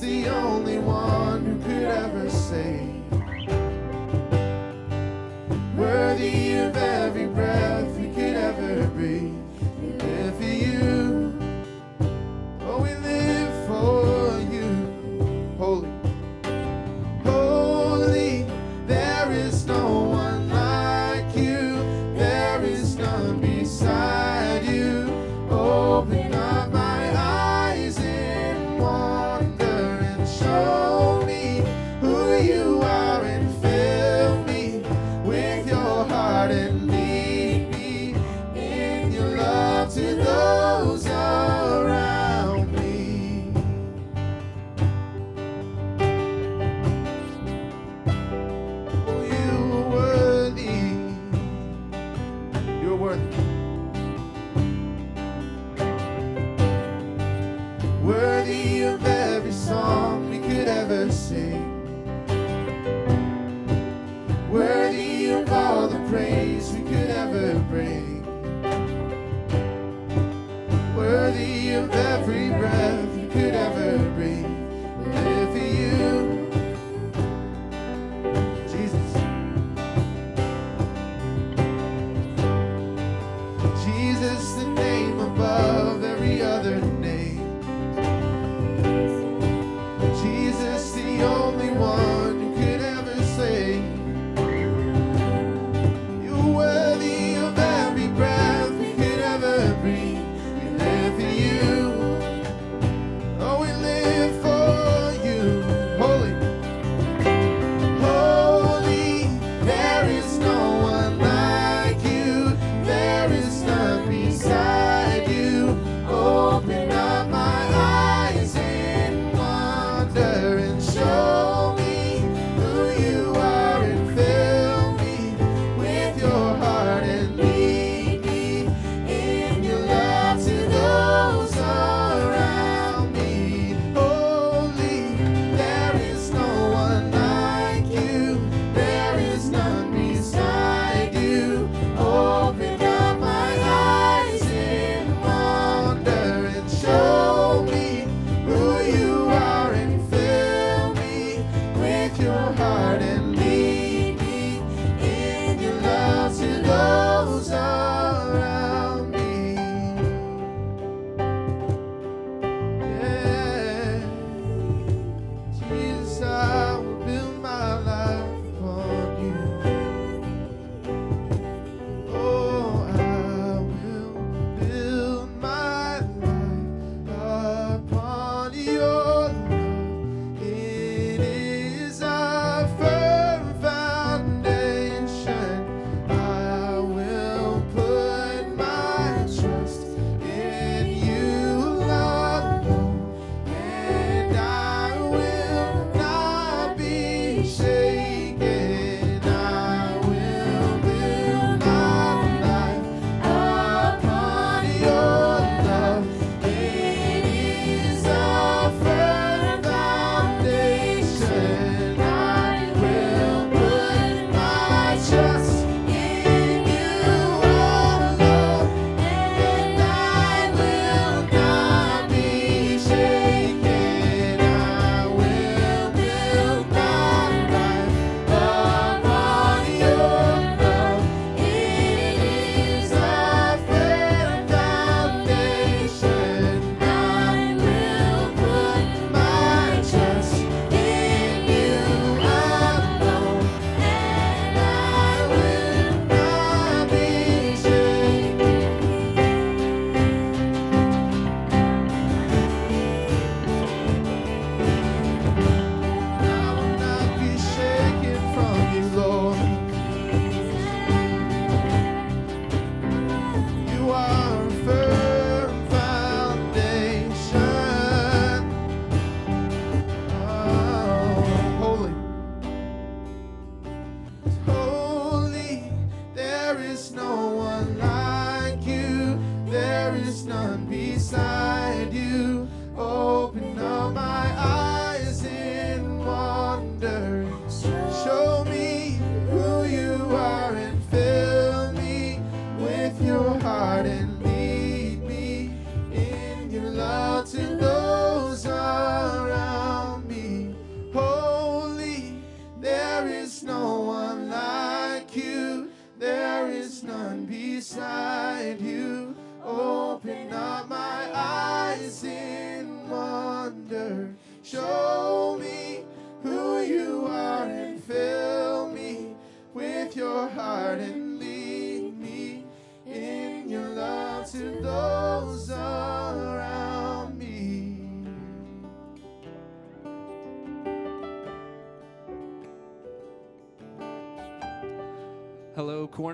[0.00, 3.04] the only one who could ever save.
[5.76, 7.09] Worthy of every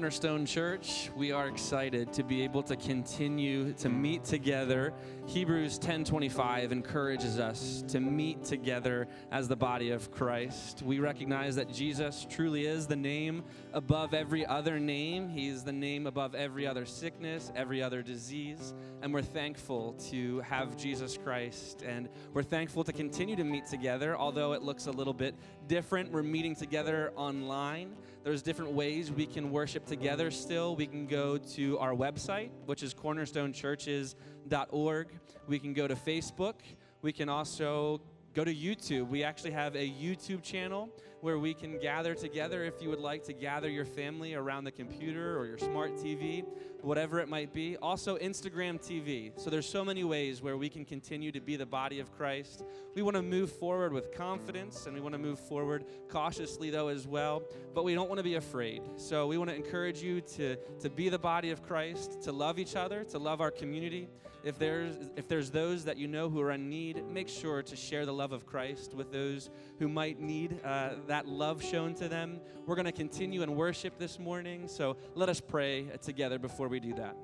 [0.06, 1.10] Cornerstone Church.
[1.16, 4.94] We are excited to be able to continue to meet together.
[5.26, 10.80] Hebrews 10:25 encourages us to meet together as the body of Christ.
[10.82, 13.42] We recognize that Jesus truly is the name
[13.76, 15.28] above every other name.
[15.28, 20.78] He's the name above every other sickness, every other disease, and we're thankful to have
[20.78, 25.12] Jesus Christ and we're thankful to continue to meet together although it looks a little
[25.12, 25.34] bit
[25.66, 26.10] different.
[26.10, 27.94] We're meeting together online.
[28.24, 30.74] There's different ways we can worship together still.
[30.74, 35.08] We can go to our website, which is cornerstonechurches.org.
[35.46, 36.54] We can go to Facebook.
[37.02, 38.00] We can also
[38.36, 39.08] go to YouTube.
[39.08, 40.90] We actually have a YouTube channel
[41.22, 44.70] where we can gather together if you would like to gather your family around the
[44.70, 46.44] computer or your smart TV,
[46.82, 47.78] whatever it might be.
[47.78, 49.32] Also, Instagram TV.
[49.40, 52.62] So there's so many ways where we can continue to be the body of Christ.
[52.94, 56.88] We want to move forward with confidence and we want to move forward cautiously, though,
[56.88, 57.42] as well.
[57.74, 58.82] But we don't want to be afraid.
[58.98, 62.58] So we want to encourage you to, to be the body of Christ, to love
[62.58, 64.10] each other, to love our community.
[64.46, 67.74] If there's, if there's those that you know who are in need, make sure to
[67.74, 69.50] share the love of Christ with those
[69.80, 72.38] who might need uh, that love shown to them.
[72.64, 76.78] We're going to continue in worship this morning, so let us pray together before we
[76.78, 77.16] do that.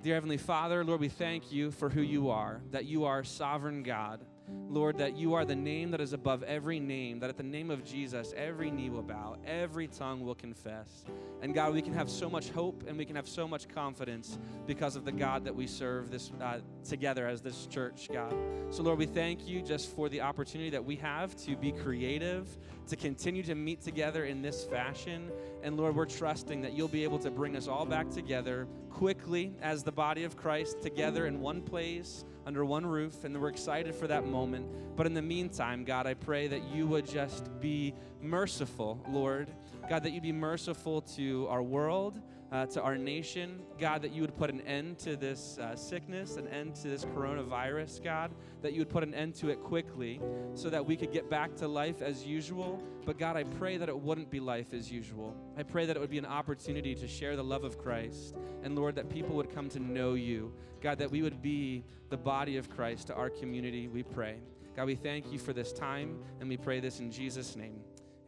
[0.00, 3.82] Dear Heavenly Father, Lord, we thank you for who you are, that you are sovereign
[3.82, 4.24] God.
[4.72, 7.70] Lord, that you are the name that is above every name, that at the name
[7.70, 11.04] of Jesus, every knee will bow, every tongue will confess.
[11.42, 14.38] And God, we can have so much hope and we can have so much confidence
[14.66, 18.34] because of the God that we serve this uh, together as this church, God.
[18.70, 22.48] So, Lord, we thank you just for the opportunity that we have to be creative,
[22.88, 25.30] to continue to meet together in this fashion.
[25.62, 29.52] And Lord, we're trusting that you'll be able to bring us all back together quickly
[29.60, 33.94] as the body of Christ together in one place under one roof, and we're excited
[33.94, 34.66] for that moment.
[34.96, 39.50] But in the meantime, God, I pray that you would just be merciful, Lord.
[39.88, 42.20] God, that you be merciful to our world,
[42.52, 43.62] uh, to our nation.
[43.80, 47.04] God, that you would put an end to this uh, sickness, an end to this
[47.04, 50.20] coronavirus, God, that you would put an end to it quickly
[50.54, 52.82] so that we could get back to life as usual.
[53.06, 55.34] But God, I pray that it wouldn't be life as usual.
[55.56, 58.36] I pray that it would be an opportunity to share the love of Christ.
[58.62, 60.52] And Lord, that people would come to know you.
[60.80, 64.36] God, that we would be the body of Christ to our community, we pray.
[64.76, 67.80] God, we thank you for this time, and we pray this in Jesus' name.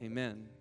[0.02, 0.53] Amen.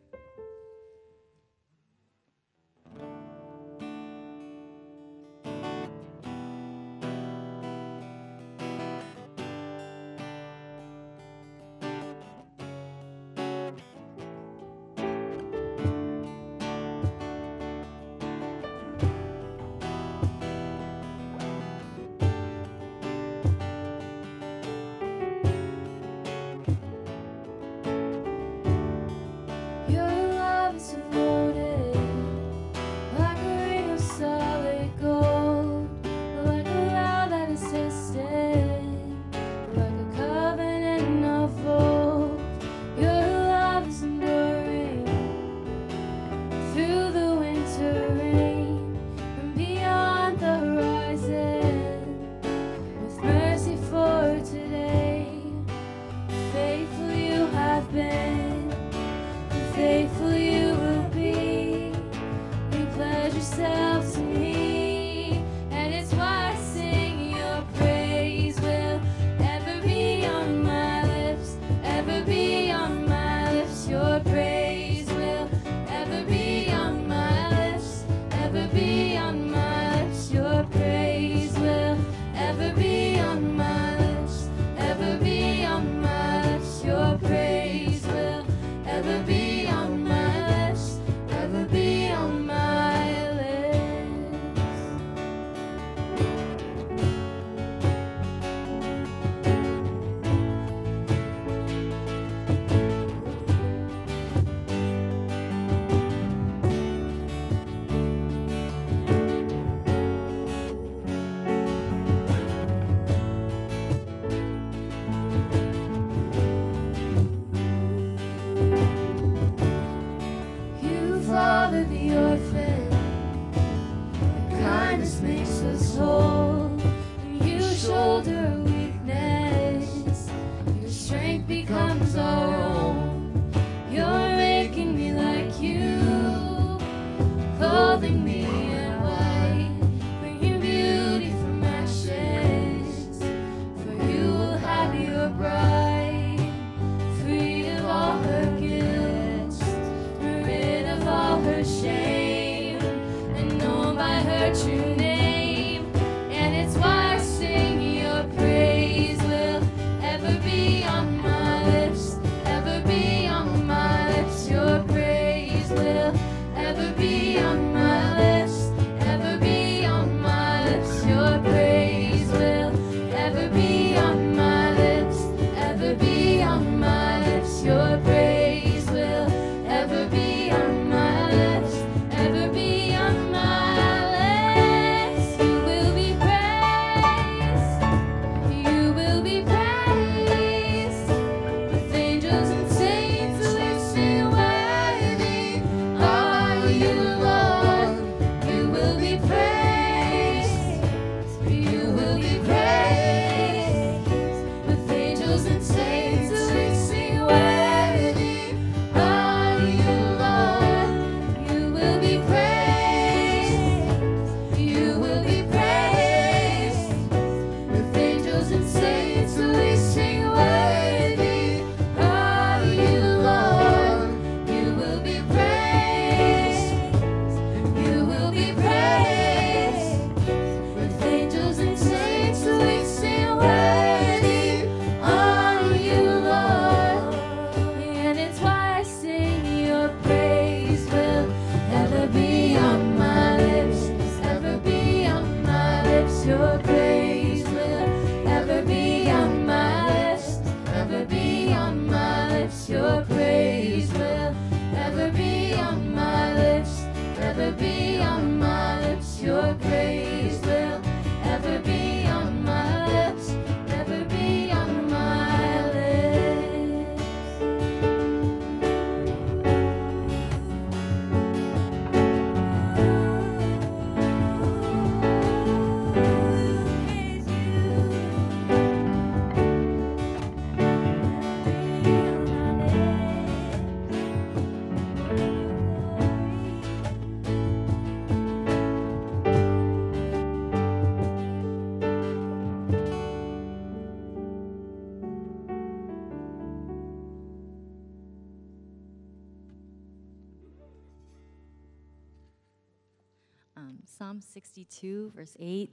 [304.43, 305.71] 62, verse 8.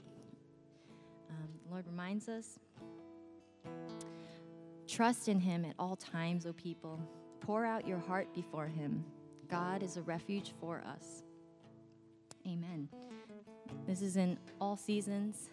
[1.28, 2.58] Um, the Lord reminds us
[4.86, 7.00] Trust in him at all times, O people.
[7.40, 9.04] Pour out your heart before him.
[9.48, 11.22] God is a refuge for us.
[12.46, 12.88] Amen.
[13.86, 15.48] This is in all seasons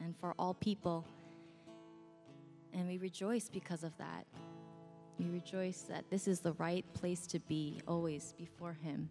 [0.00, 1.04] and for all people.
[2.72, 4.26] And we rejoice because of that.
[5.18, 9.10] We rejoice that this is the right place to be, always before Him.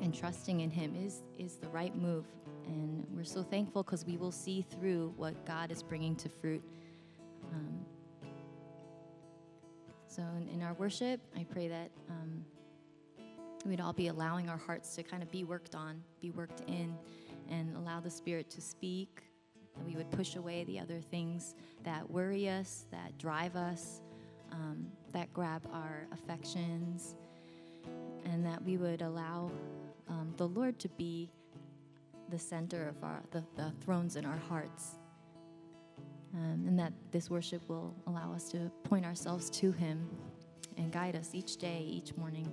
[0.00, 2.24] And trusting in Him is, is the right move.
[2.66, 6.62] And we're so thankful because we will see through what God is bringing to fruit.
[7.52, 7.80] Um,
[10.06, 12.44] so, in, in, our worship, I pray that um,
[13.64, 16.94] we'd all be allowing our hearts to kind of be worked on, be worked in,
[17.48, 19.22] and allow the Spirit to speak.
[19.76, 24.00] That we would push away the other things that worry us, that drive us,
[24.52, 27.14] um, that grab our affections,
[28.24, 29.50] and that we would allow
[30.08, 31.30] um, the Lord to be
[32.28, 34.96] the center of our the, the thrones in our hearts.
[36.34, 40.08] Um, and that this worship will allow us to point ourselves to Him
[40.76, 42.52] and guide us each day, each morning.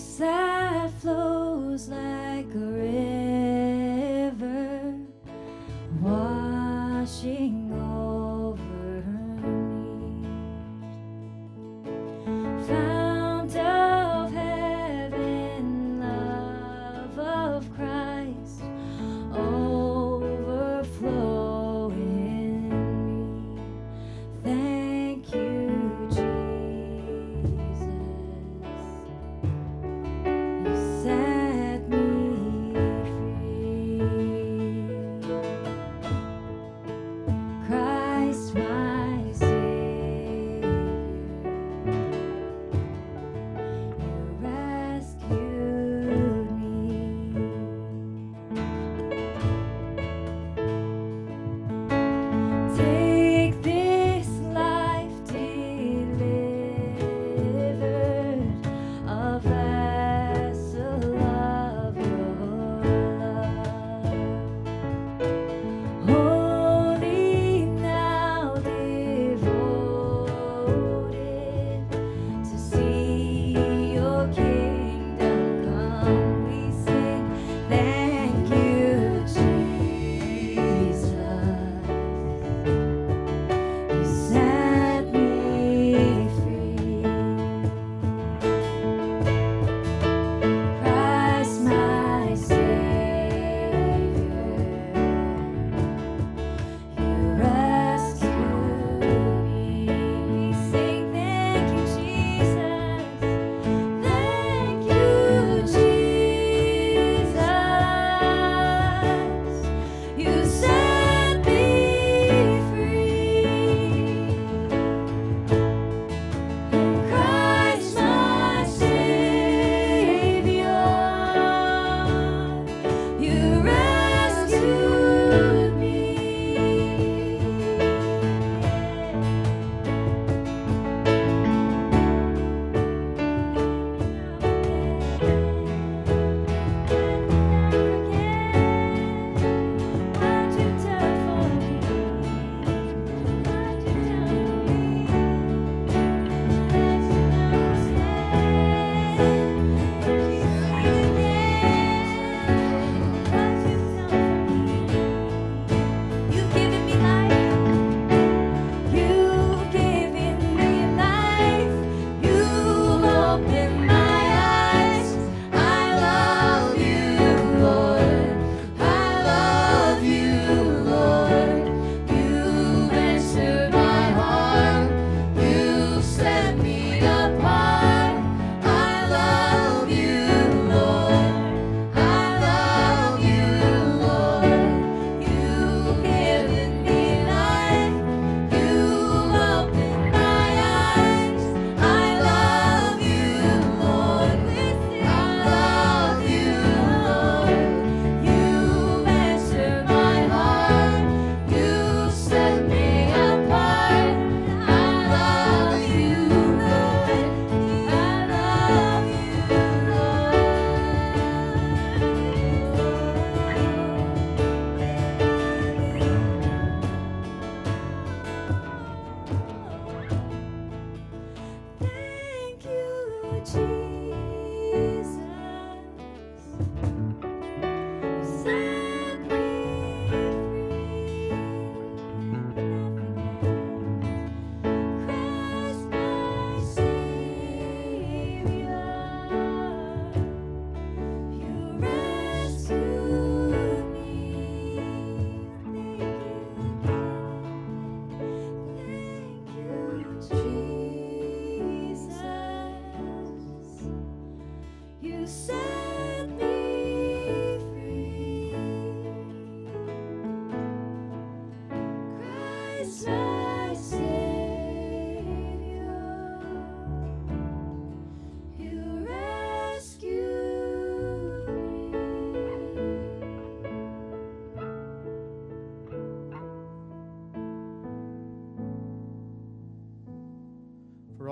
[0.00, 2.89] grace that flows like a river.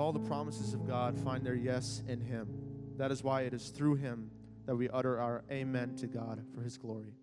[0.09, 2.47] all the promises of God find their yes in Him.
[2.97, 4.31] That is why it is through Him
[4.65, 7.13] that we utter our amen to God for His glory.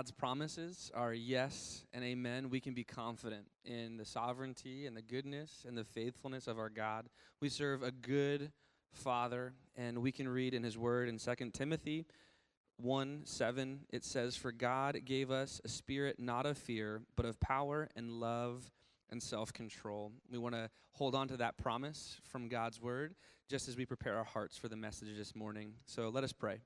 [0.00, 2.48] God's promises are yes and amen.
[2.48, 6.70] We can be confident in the sovereignty and the goodness and the faithfulness of our
[6.70, 7.10] God.
[7.42, 8.50] We serve a good
[8.94, 12.06] Father, and we can read in His Word in 2 Timothy
[12.78, 17.38] 1 7, it says, For God gave us a spirit not of fear, but of
[17.38, 18.72] power and love
[19.10, 20.12] and self control.
[20.32, 23.16] We want to hold on to that promise from God's Word
[23.50, 25.74] just as we prepare our hearts for the message this morning.
[25.84, 26.60] So let us pray.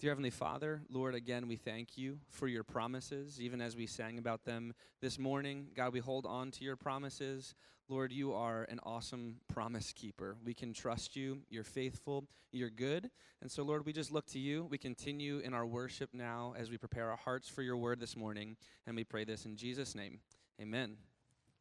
[0.00, 4.16] Dear Heavenly Father, Lord, again, we thank you for your promises, even as we sang
[4.16, 5.66] about them this morning.
[5.76, 7.54] God, we hold on to your promises.
[7.86, 10.38] Lord, you are an awesome promise keeper.
[10.42, 11.40] We can trust you.
[11.50, 12.24] You're faithful.
[12.50, 13.10] You're good.
[13.42, 14.66] And so, Lord, we just look to you.
[14.70, 18.16] We continue in our worship now as we prepare our hearts for your word this
[18.16, 18.56] morning.
[18.86, 20.20] And we pray this in Jesus' name.
[20.58, 20.96] Amen.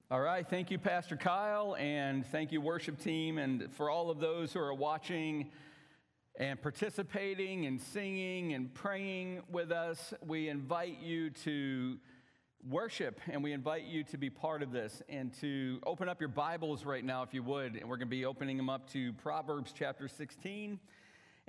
[0.09, 4.21] All right, thank you, Pastor Kyle, and thank you, worship team, and for all of
[4.21, 5.51] those who are watching
[6.39, 10.13] and participating and singing and praying with us.
[10.25, 11.97] We invite you to
[12.69, 16.29] worship and we invite you to be part of this and to open up your
[16.29, 17.75] Bibles right now, if you would.
[17.75, 20.79] And we're going to be opening them up to Proverbs chapter 16.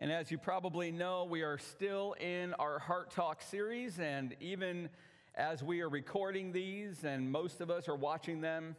[0.01, 4.89] And as you probably know, we are still in our Heart Talk series, and even
[5.37, 8.75] as we are recording these, and most of us are watching them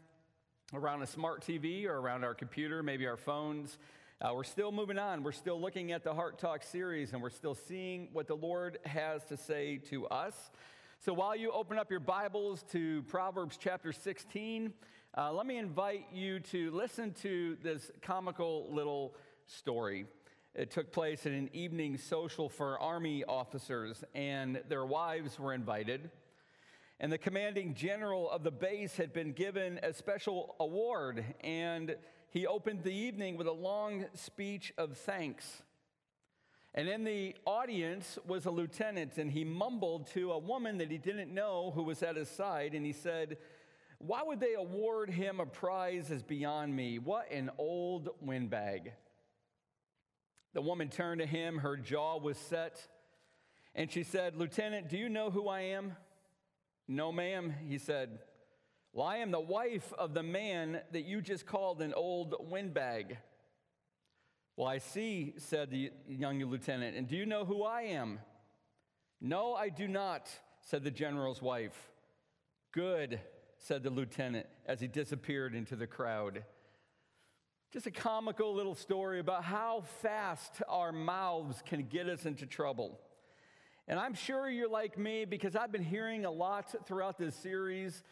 [0.73, 3.77] around a smart TV or around our computer, maybe our phones.
[4.21, 5.23] Uh, we're still moving on.
[5.23, 8.77] We're still looking at the Heart Talk series and we're still seeing what the Lord
[8.85, 10.51] has to say to us.
[10.99, 14.73] So while you open up your Bibles to Proverbs chapter 16,
[15.17, 19.15] uh, let me invite you to listen to this comical little
[19.47, 20.05] story.
[20.53, 26.11] It took place at an evening social for Army officers, and their wives were invited
[27.01, 31.95] and the commanding general of the base had been given a special award, and
[32.31, 35.63] he opened the evening with a long speech of thanks.
[36.73, 40.97] And in the audience was a lieutenant, and he mumbled to a woman that he
[40.97, 43.37] didn't know who was at his side, and he said,
[43.97, 46.99] Why would they award him a prize as beyond me?
[46.99, 48.93] What an old windbag.
[50.53, 52.87] The woman turned to him, her jaw was set,
[53.75, 55.97] and she said, Lieutenant, do you know who I am?
[56.87, 58.19] No, ma'am, he said.
[58.93, 63.17] Well, I am the wife of the man that you just called an old windbag.
[64.57, 66.97] Well, I see, said the young lieutenant.
[66.97, 68.19] And do you know who I am?
[69.21, 71.89] No, I do not, said the general's wife.
[72.73, 73.21] Good,
[73.59, 76.43] said the lieutenant as he disappeared into the crowd.
[77.71, 82.99] Just a comical little story about how fast our mouths can get us into trouble.
[83.87, 88.03] And I'm sure you're like me because I've been hearing a lot throughout this series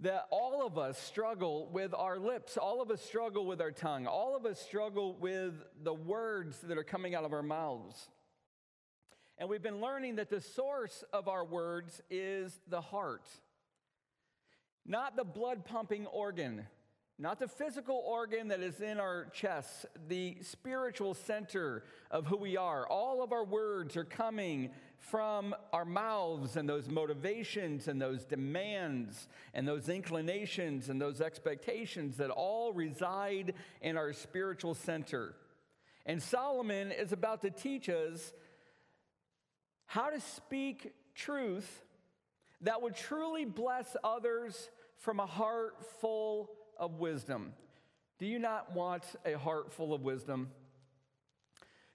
[0.00, 2.56] that all of us struggle with our lips.
[2.56, 4.06] All of us struggle with our tongue.
[4.06, 8.08] All of us struggle with the words that are coming out of our mouths.
[9.36, 13.26] And we've been learning that the source of our words is the heart,
[14.86, 16.66] not the blood pumping organ,
[17.20, 22.56] not the physical organ that is in our chests, the spiritual center of who we
[22.56, 22.88] are.
[22.88, 29.28] All of our words are coming from our mouths and those motivations and those demands
[29.52, 33.52] and those inclinations and those expectations that all reside
[33.82, 35.34] in our spiritual center.
[36.06, 38.32] And Solomon is about to teach us
[39.84, 41.82] how to speak truth
[42.62, 46.50] that would truly bless others from a heart full
[46.80, 47.52] of wisdom.
[48.18, 50.50] Do you not want a heart full of wisdom?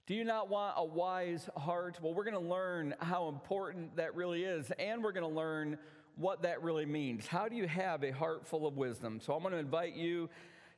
[0.08, 1.98] Do you not want a wise heart?
[2.02, 5.80] Well, we're going to learn how important that really is, and we're going to learn
[6.16, 7.28] what that really means.
[7.28, 9.20] How do you have a heart full of wisdom?
[9.20, 10.30] So I'm going to invite you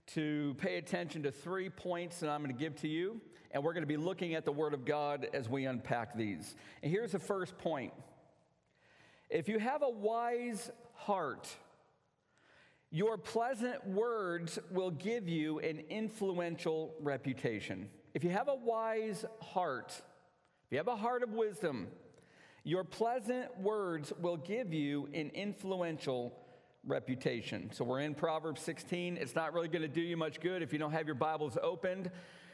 [0.07, 3.19] to pay attention to three points that I'm going to give to you,
[3.51, 6.55] and we're going to be looking at the Word of God as we unpack these.
[6.81, 7.93] And here's the first point
[9.29, 11.49] If you have a wise heart,
[12.91, 17.89] your pleasant words will give you an influential reputation.
[18.13, 21.87] If you have a wise heart, if you have a heart of wisdom,
[22.63, 26.33] your pleasant words will give you an influential
[26.85, 27.69] reputation.
[27.73, 29.17] So we're in Proverbs 16.
[29.17, 31.57] It's not really going to do you much good if you don't have your Bibles
[31.61, 32.09] opened.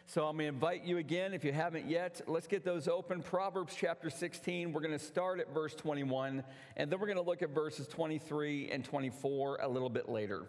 [0.06, 3.24] So I'm going to invite you again, if you haven't yet, let's get those open.
[3.24, 6.44] Proverbs chapter 16, we're going to start at verse 21,
[6.76, 10.44] and then we're going to look at verses 23 and 24 a little bit later.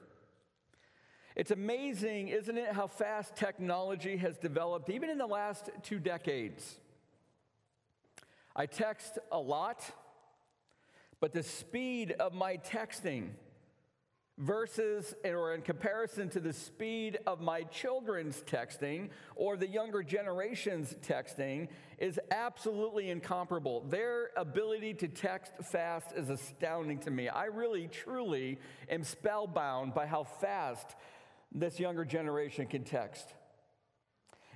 [1.37, 6.75] It's amazing, isn't it, how fast technology has developed, even in the last two decades.
[8.57, 9.85] I text a lot,
[11.21, 13.31] but the speed of my texting
[14.39, 20.95] versus or in comparison to the speed of my children's texting or the younger generation's
[21.07, 21.69] texting
[21.99, 23.83] is absolutely incomparable.
[23.89, 27.29] Their ability to text fast is astounding to me.
[27.29, 28.59] I really truly
[28.91, 30.97] am spellbound by how fast
[31.53, 33.33] this younger generation can text.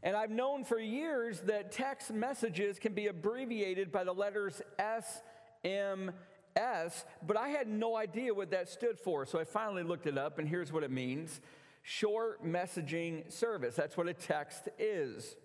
[0.02, 5.22] And I've known for years that text messages can be abbreviated by the letters S,
[5.64, 6.12] M,
[6.58, 9.24] S, but I had no idea what that stood for.
[9.24, 11.40] So I finally looked it up, and here's what it means
[11.82, 13.74] short messaging service.
[13.74, 15.36] That's what a text is.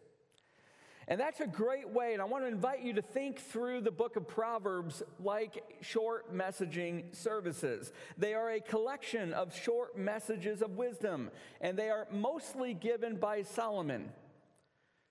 [1.07, 3.91] And that's a great way, and I want to invite you to think through the
[3.91, 7.91] book of Proverbs like short messaging services.
[8.17, 13.41] They are a collection of short messages of wisdom, and they are mostly given by
[13.41, 14.11] Solomon.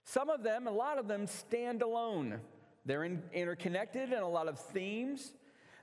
[0.04, 2.40] Some of them, a lot of them, stand alone.
[2.86, 5.32] They're in, interconnected in a lot of themes,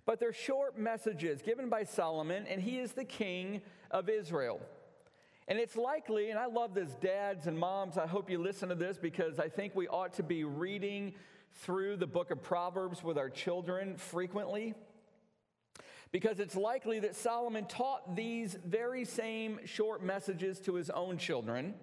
[0.06, 4.60] but they're short messages given by Solomon, and he is the king of Israel.
[5.48, 8.76] And it's likely, and I love this, dads and moms, I hope you listen to
[8.76, 11.16] this because I think we ought to be reading
[11.62, 14.76] through the book of Proverbs with our children frequently.
[16.12, 21.74] Because it's likely that Solomon taught these very same short messages to his own children.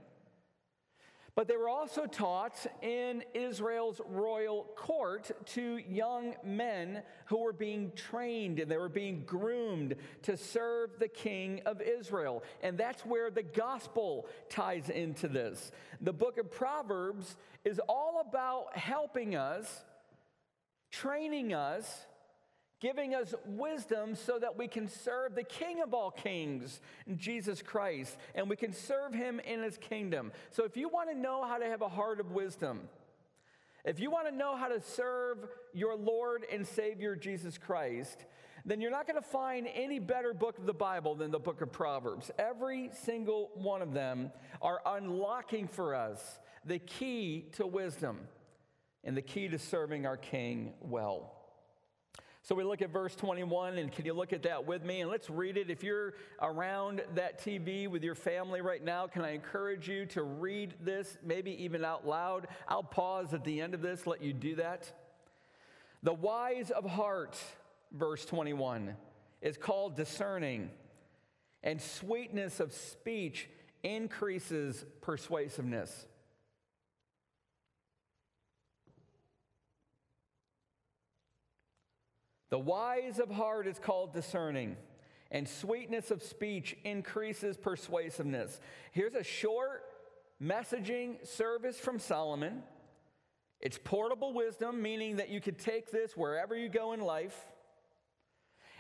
[1.37, 7.92] But they were also taught in Israel's royal court to young men who were being
[7.94, 12.42] trained and they were being groomed to serve the king of Israel.
[12.62, 15.72] And that's where the gospel ties into this.
[16.01, 19.85] The book of Proverbs is all about helping us,
[20.90, 22.07] training us
[22.81, 26.81] giving us wisdom so that we can serve the King of all kings,
[27.17, 30.33] Jesus Christ, and we can serve him in his kingdom.
[30.51, 32.89] So if you want to know how to have a heart of wisdom,
[33.85, 38.25] if you want to know how to serve your Lord and Savior Jesus Christ,
[38.65, 41.62] then you're not going to find any better book of the Bible than the book
[41.62, 42.33] of Proverbs.
[42.37, 48.19] Every single one of them are unlocking for us the key to wisdom
[49.05, 51.36] and the key to serving our King well.
[52.46, 55.00] So we look at verse 21, and can you look at that with me?
[55.00, 55.68] And let's read it.
[55.68, 60.22] If you're around that TV with your family right now, can I encourage you to
[60.22, 62.46] read this, maybe even out loud?
[62.68, 64.88] I'll pause at the end of this, let you do that.
[66.04, 67.37] The wise of heart,
[67.90, 68.94] verse 21,
[69.42, 70.70] is called discerning,
[71.64, 73.48] and sweetness of speech
[73.82, 76.06] increases persuasiveness.
[82.50, 84.76] The wise of heart is called discerning,
[85.30, 88.61] and sweetness of speech increases persuasiveness.
[88.92, 89.82] Here's a short
[90.42, 92.62] messaging service from Solomon.
[93.61, 97.36] It's portable wisdom, meaning that you could take this wherever you go in life.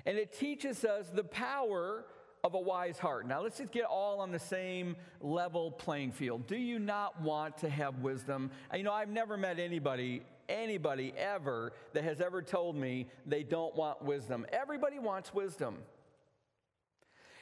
[0.04, 2.04] And it teaches us the power
[2.44, 3.26] of a wise heart.
[3.26, 6.46] Now, let's just get all on the same level playing field.
[6.46, 8.52] Do you not want to have wisdom?
[8.72, 13.74] You know, I've never met anybody anybody ever that has ever told me they don't
[13.74, 14.46] want wisdom.
[14.52, 15.78] Everybody wants wisdom.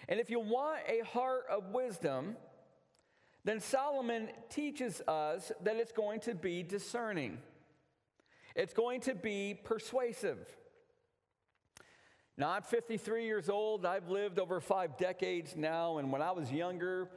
[0.08, 2.36] And if you want a heart of wisdom,
[3.44, 7.38] then Solomon teaches us that it's going to be discerning,
[8.54, 10.38] it's going to be persuasive.
[12.36, 13.86] Now, I'm 53 years old.
[13.86, 15.98] I've lived over five decades now.
[15.98, 17.08] And when I was younger,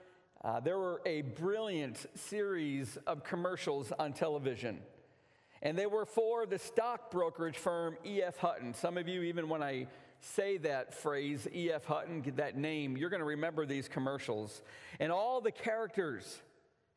[0.43, 4.79] uh, there were a brilliant series of commercials on television.
[5.67, 8.37] And they were for the stock brokerage firm E.F.
[8.37, 8.73] Hutton.
[8.73, 9.87] Some of you, even when I
[10.21, 11.83] say that phrase, E.F.
[11.83, 14.61] Hutton, that name, you're going to remember these commercials.
[15.01, 16.39] And all the characters,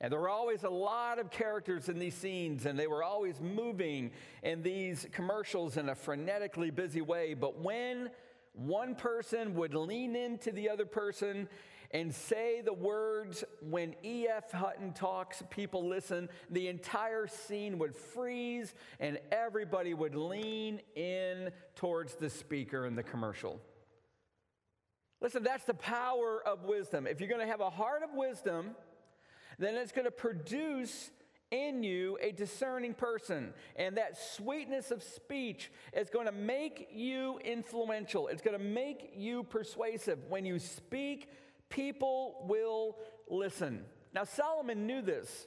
[0.01, 3.41] and there were always a lot of characters in these scenes, and they were always
[3.41, 4.13] moving
[4.45, 7.35] in these commercials in a frenetically busy way.
[7.35, 8.09] But when
[8.53, 11.49] one person would lean into the other person
[11.91, 14.53] and say the words when E.F.
[14.53, 22.15] Hutton talks, people listen, the entire scene would freeze and everybody would lean in towards
[22.15, 23.61] the speaker in the commercial.
[25.21, 27.07] Listen, that's the power of wisdom.
[27.07, 28.71] If you're going to have a heart of wisdom,
[29.59, 31.11] then it's going to produce
[31.51, 33.53] in you a discerning person.
[33.77, 39.13] And that sweetness of speech is going to make you influential, it's going to make
[39.17, 40.19] you persuasive.
[40.29, 41.29] When you speak,
[41.71, 42.99] people will
[43.29, 43.85] listen.
[44.13, 45.47] Now, Solomon knew this.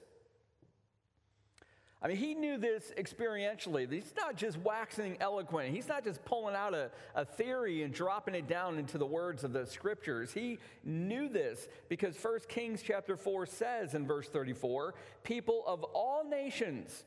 [2.03, 3.89] I mean, he knew this experientially.
[3.89, 5.73] He's not just waxing eloquent.
[5.73, 9.45] He's not just pulling out a, a theory and dropping it down into the words
[9.45, 10.33] of the scriptures.
[10.33, 16.27] He knew this because 1 Kings chapter 4 says in verse 34 people of all
[16.29, 17.05] nations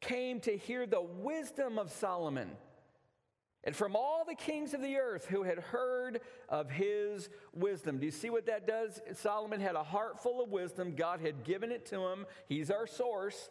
[0.00, 2.50] came to hear the wisdom of Solomon.
[3.66, 7.98] And from all the kings of the earth who had heard of his wisdom.
[7.98, 9.00] Do you see what that does?
[9.14, 10.94] Solomon had a heart full of wisdom.
[10.94, 12.26] God had given it to him.
[12.48, 13.50] He's our source.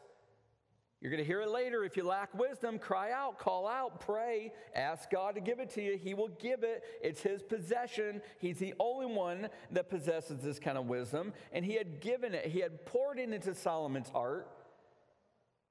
[1.01, 1.84] You're going to hear it later.
[1.84, 5.82] If you lack wisdom, cry out, call out, pray, ask God to give it to
[5.84, 5.99] you.
[6.01, 6.84] He will give it.
[7.03, 8.22] It's His possession.
[8.39, 11.34] He's the only one that possesses this kind of wisdom.
[11.51, 14.49] And He had given it, He had poured it into Solomon's heart.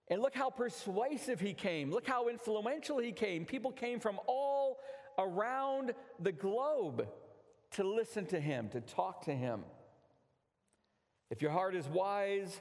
[0.09, 1.91] And look how persuasive he came.
[1.91, 3.47] Look how influential he came.
[3.47, 4.79] People came from all
[5.19, 7.09] around the globe
[7.73, 9.65] to listen to him, to talk to him.
[11.31, 12.61] If your heart is wise,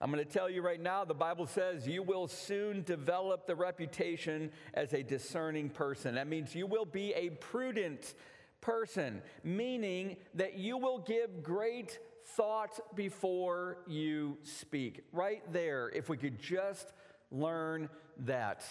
[0.00, 3.54] I'm going to tell you right now, the Bible says you will soon develop the
[3.54, 6.16] reputation as a discerning person.
[6.16, 8.14] That means you will be a prudent
[8.60, 15.04] person, meaning that you will give great thought before you speak.
[15.12, 16.92] Right there, if we could just
[17.30, 18.64] learn that.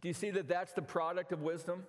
[0.00, 1.84] Do you see that that's the product of wisdom?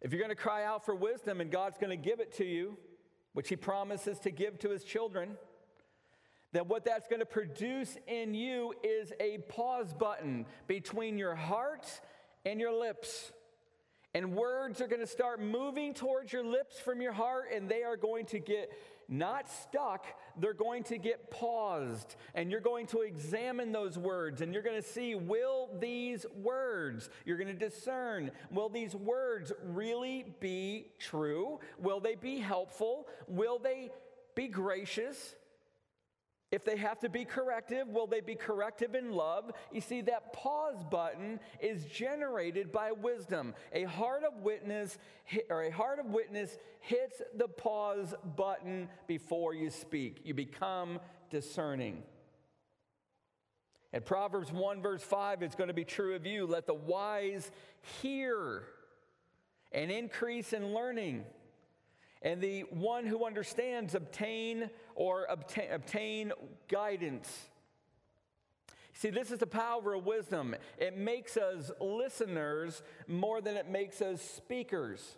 [0.00, 2.44] If you're going to cry out for wisdom and God's going to give it to
[2.44, 2.76] you,
[3.32, 5.36] which He promises to give to His children,
[6.52, 11.86] then what that's going to produce in you is a pause button between your heart
[12.44, 13.32] and your lips.
[14.14, 17.82] And words are going to start moving towards your lips from your heart, and they
[17.82, 18.70] are going to get
[19.08, 20.06] not stuck,
[20.38, 22.16] they're going to get paused.
[22.34, 27.10] And you're going to examine those words, and you're going to see will these words,
[27.24, 31.60] you're going to discern, will these words really be true?
[31.78, 33.08] Will they be helpful?
[33.28, 33.90] Will they
[34.34, 35.34] be gracious?
[36.52, 39.50] If they have to be corrective, will they be corrective in love?
[39.72, 43.54] You see, that pause button is generated by wisdom.
[43.72, 44.98] A heart of witness
[45.48, 50.20] or a heart of witness hits the pause button before you speak.
[50.24, 51.00] You become
[51.30, 52.02] discerning.
[53.94, 56.46] And Proverbs 1, verse 5, it's going to be true of you.
[56.46, 57.50] Let the wise
[58.02, 58.64] hear
[59.72, 61.24] and increase in learning
[62.22, 66.32] and the one who understands obtain or obtain, obtain
[66.68, 67.48] guidance.
[68.94, 70.54] See, this is the power of wisdom.
[70.78, 75.16] It makes us listeners more than it makes us speakers.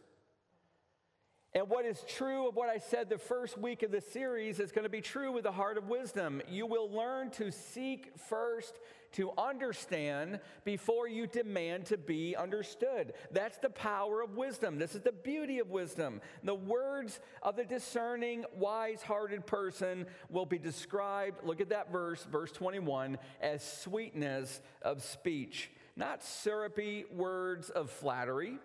[1.56, 4.72] And what is true of what I said the first week of the series is
[4.72, 6.42] going to be true with the heart of wisdom.
[6.48, 8.80] You will learn to seek first
[9.12, 13.12] to understand before you demand to be understood.
[13.30, 14.80] That's the power of wisdom.
[14.80, 16.20] This is the beauty of wisdom.
[16.42, 22.24] The words of the discerning, wise hearted person will be described, look at that verse,
[22.24, 28.58] verse 21, as sweetness of speech, not syrupy words of flattery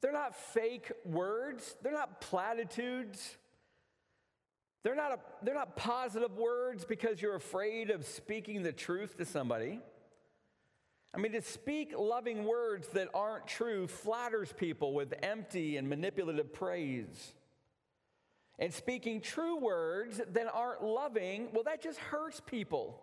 [0.00, 3.36] they're not fake words, they're not platitudes.
[4.84, 9.24] They're not, a, they're not positive words because you're afraid of speaking the truth to
[9.24, 9.80] somebody.
[11.12, 16.52] I mean, to speak loving words that aren't true flatters people with empty and manipulative
[16.52, 17.34] praise.
[18.58, 23.02] And speaking true words that aren't loving, well, that just hurts people.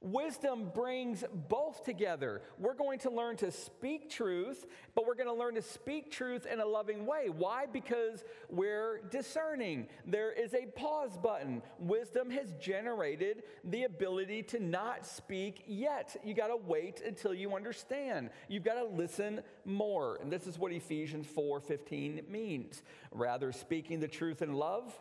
[0.00, 2.42] Wisdom brings both together.
[2.56, 6.46] We're going to learn to speak truth, but we're going to learn to speak truth
[6.46, 7.30] in a loving way.
[7.30, 7.66] Why?
[7.66, 9.88] Because we're discerning.
[10.06, 11.62] There is a pause button.
[11.80, 16.16] Wisdom has generated the ability to not speak yet.
[16.22, 18.30] You got to wait until you understand.
[18.46, 20.18] You've got to listen more.
[20.22, 22.82] And this is what Ephesians 4:15 means.
[23.10, 24.96] Rather speaking the truth in love,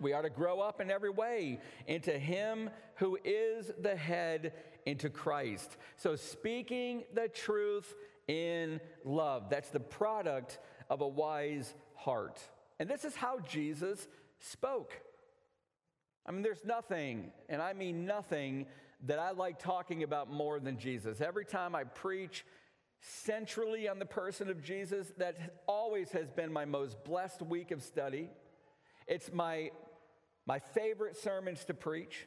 [0.00, 4.52] we are to grow up in every way into Him who is the head,
[4.86, 5.76] into Christ.
[5.96, 7.94] So, speaking the truth
[8.28, 12.40] in love, that's the product of a wise heart.
[12.78, 14.92] And this is how Jesus spoke.
[16.26, 18.66] I mean, there's nothing, and I mean nothing,
[19.06, 21.20] that I like talking about more than Jesus.
[21.20, 22.44] Every time I preach,
[23.00, 25.12] centrally on the person of Jesus.
[25.18, 28.30] That always has been my most blessed week of study.
[29.06, 29.70] It's my,
[30.50, 32.26] my favorite sermons to preach.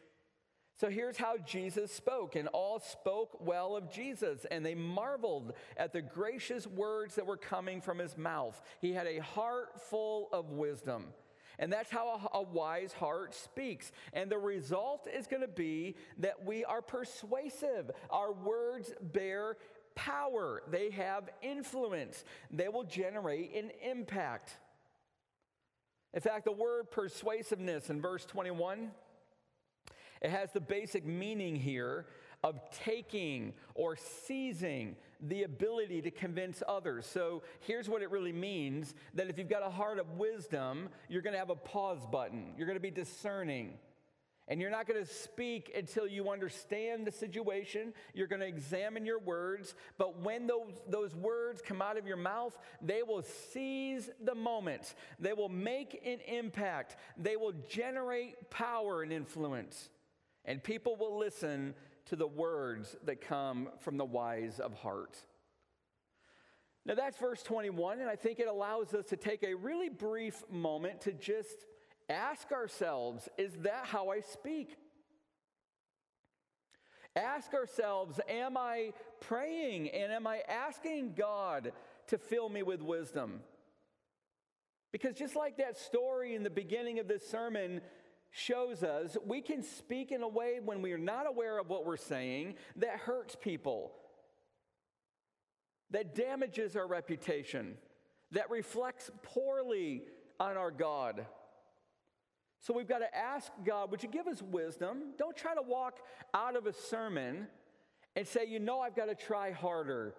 [0.80, 5.91] So here's how Jesus spoke, and all spoke well of Jesus, and they marveled at
[5.91, 8.61] the gracious words that were coming from his mouth.
[8.80, 11.07] He had a heart full of wisdom.
[11.59, 13.91] And that's how a, a wise heart speaks.
[14.13, 17.91] And the result is going to be that we are persuasive.
[18.09, 19.57] Our words bear
[19.95, 24.55] power, they have influence, they will generate an impact.
[26.14, 28.91] In fact, the word persuasiveness in verse 21
[30.24, 32.05] it has the basic meaning here
[32.43, 37.05] of taking or seizing the ability to convince others.
[37.05, 41.22] So here's what it really means that if you've got a heart of wisdom, you're
[41.22, 42.53] going to have a pause button.
[42.57, 43.74] You're going to be discerning.
[44.48, 47.94] And you're not going to speak until you understand the situation.
[48.14, 49.74] You're going to examine your words.
[49.98, 54.96] But when those, those words come out of your mouth, they will seize the moment.
[55.18, 56.98] They will make an impact.
[57.18, 59.89] They will generate power and influence.
[60.44, 61.74] And people will listen
[62.08, 65.18] to the words that come from the wise of heart.
[66.86, 70.44] Now, that's verse 21, and I think it allows us to take a really brief
[70.52, 71.66] moment to just
[72.10, 74.78] ask ourselves is that how I speak?
[77.16, 81.72] Ask ourselves, am I praying and am I asking God
[82.08, 83.41] to fill me with wisdom?
[84.91, 87.82] Because just like that story in the beginning of this sermon
[88.32, 91.86] shows us, we can speak in a way when we are not aware of what
[91.86, 93.91] we're saying that hurts people,
[95.91, 97.76] that damages our reputation,
[98.32, 100.04] that reflects poorly
[100.39, 101.28] on our God.
[102.64, 105.11] So we've got to ask God, would you give us wisdom?
[105.18, 105.99] Don't try to walk
[106.34, 107.47] out of a sermon
[108.16, 110.16] and say, you know, I've got to try harder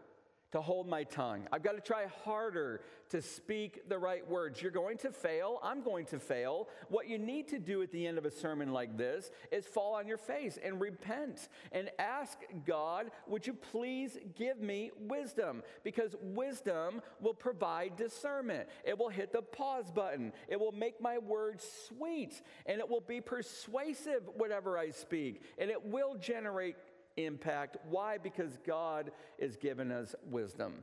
[0.54, 1.48] to hold my tongue.
[1.50, 4.62] I've got to try harder to speak the right words.
[4.62, 5.58] You're going to fail.
[5.64, 6.68] I'm going to fail.
[6.88, 9.94] What you need to do at the end of a sermon like this is fall
[9.94, 15.64] on your face and repent and ask God, would you please give me wisdom?
[15.82, 18.68] Because wisdom will provide discernment.
[18.84, 20.32] It will hit the pause button.
[20.46, 25.42] It will make my words sweet and it will be persuasive whatever I speak.
[25.58, 26.76] And it will generate
[27.16, 27.76] impact.
[27.88, 28.18] Why?
[28.18, 30.82] Because God is giving us wisdom.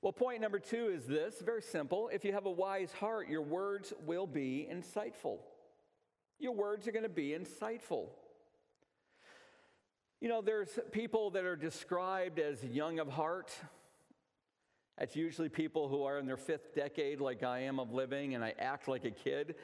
[0.00, 2.10] Well, point number two is this very simple.
[2.12, 5.38] If you have a wise heart, your words will be insightful.
[6.40, 8.08] Your words are going to be insightful.
[10.20, 13.52] You know, there's people that are described as young of heart.
[14.98, 18.44] That's usually people who are in their fifth decade, like I am of living, and
[18.44, 19.54] I act like a kid.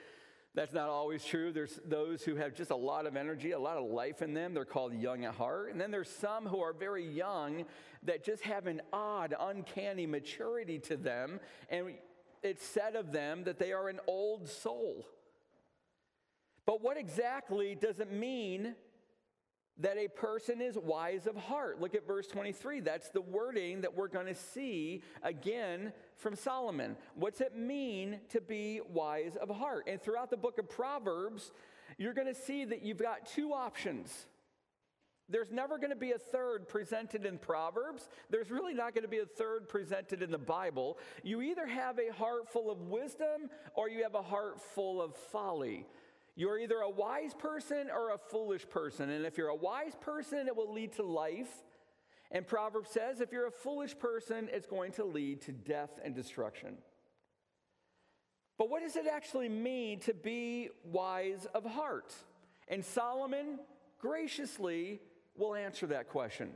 [0.59, 1.53] That's not always true.
[1.53, 4.55] There's those who have just a lot of energy, a lot of life in them.
[4.55, 5.71] They're called young at heart.
[5.71, 7.65] And then there's some who are very young
[8.03, 11.39] that just have an odd, uncanny maturity to them.
[11.71, 11.95] And
[12.43, 15.07] it's said of them that they are an old soul.
[16.67, 18.75] But what exactly does it mean
[19.81, 21.81] that a person is wise of heart.
[21.81, 22.81] Look at verse 23.
[22.81, 26.97] That's the wording that we're going to see again from Solomon.
[27.15, 29.85] What's it mean to be wise of heart?
[29.87, 31.53] And throughout the book of Proverbs,
[31.97, 34.27] you're going to see that you've got two options.
[35.31, 38.09] There's never going to be a third presented in Proverbs.
[38.31, 40.99] There's really not going to be a third presented in the Bible.
[41.23, 45.15] You either have a heart full of wisdom or you have a heart full of
[45.15, 45.87] folly.
[46.39, 49.11] You're either a wise person or a foolish person.
[49.11, 51.51] And if you're a wise person, it will lead to life.
[52.31, 56.15] And Proverbs says if you're a foolish person, it's going to lead to death and
[56.15, 56.77] destruction.
[58.57, 62.15] But what does it actually mean to be wise of heart?
[62.69, 63.59] And Solomon
[63.99, 65.01] graciously
[65.37, 66.51] will answer that question.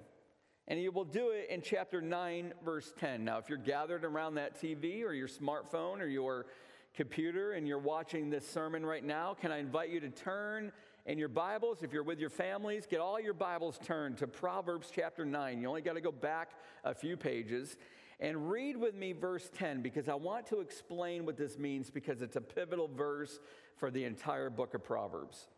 [0.68, 3.24] And he will do it in chapter 9, verse 10.
[3.24, 6.46] Now, if you're gathered around that TV or your smartphone or your
[6.94, 10.72] computer and you're watching this sermon right now, can I invite you to turn
[11.06, 11.82] in your Bibles?
[11.82, 15.60] If you're with your families, get all your Bibles turned to Proverbs chapter 9.
[15.60, 16.50] You only got to go back
[16.84, 17.76] a few pages.
[18.20, 22.22] And read with me verse 10 because I want to explain what this means because
[22.22, 23.40] it's a pivotal verse
[23.76, 25.48] for the entire book of Proverbs.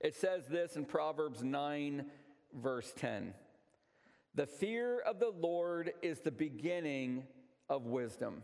[0.00, 2.04] It says this in Proverbs 9,
[2.54, 3.34] verse 10
[4.34, 7.24] The fear of the Lord is the beginning
[7.68, 8.42] of wisdom.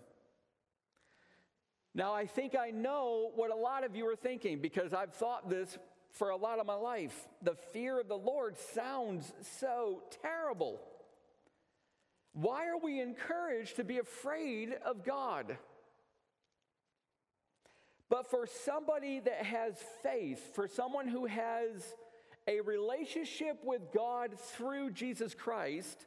[1.95, 5.49] Now, I think I know what a lot of you are thinking because I've thought
[5.49, 5.79] this
[6.11, 7.29] for a lot of my life.
[7.43, 10.81] The fear of the Lord sounds so terrible.
[12.33, 15.57] Why are we encouraged to be afraid of God?
[18.09, 21.95] But for somebody that has faith, for someone who has
[22.47, 26.07] a relationship with God through Jesus Christ,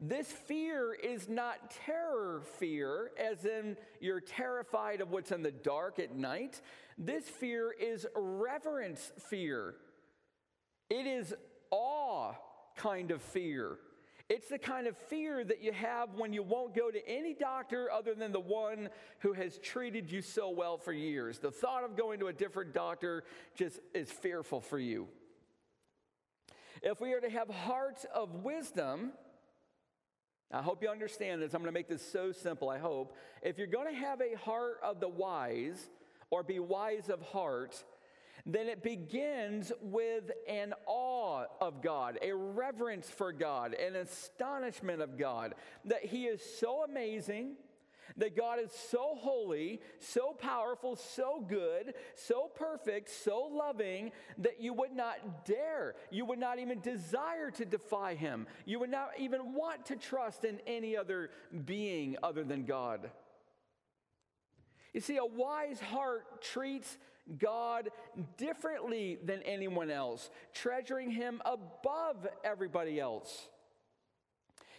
[0.00, 5.98] this fear is not terror fear, as in you're terrified of what's in the dark
[5.98, 6.60] at night.
[6.96, 9.74] This fear is reverence fear.
[10.88, 11.34] It is
[11.70, 12.32] awe
[12.76, 13.78] kind of fear.
[14.28, 17.90] It's the kind of fear that you have when you won't go to any doctor
[17.90, 18.90] other than the one
[19.20, 21.38] who has treated you so well for years.
[21.38, 23.24] The thought of going to a different doctor
[23.56, 25.08] just is fearful for you.
[26.82, 29.12] If we are to have hearts of wisdom,
[30.50, 31.52] I hope you understand this.
[31.52, 33.14] I'm going to make this so simple, I hope.
[33.42, 35.90] If you're going to have a heart of the wise
[36.30, 37.84] or be wise of heart,
[38.46, 45.18] then it begins with an awe of God, a reverence for God, an astonishment of
[45.18, 47.56] God, that He is so amazing,
[48.16, 54.72] that God is so holy, so powerful, so good, so perfect, so loving, that you
[54.72, 58.46] would not dare, you would not even desire to defy Him.
[58.64, 61.30] You would not even want to trust in any other
[61.64, 63.10] being other than God.
[64.92, 66.96] You see, a wise heart treats
[67.38, 67.90] God
[68.36, 73.48] differently than anyone else, treasuring Him above everybody else.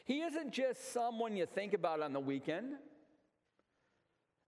[0.06, 2.74] He isn't just someone you think about on the weekend.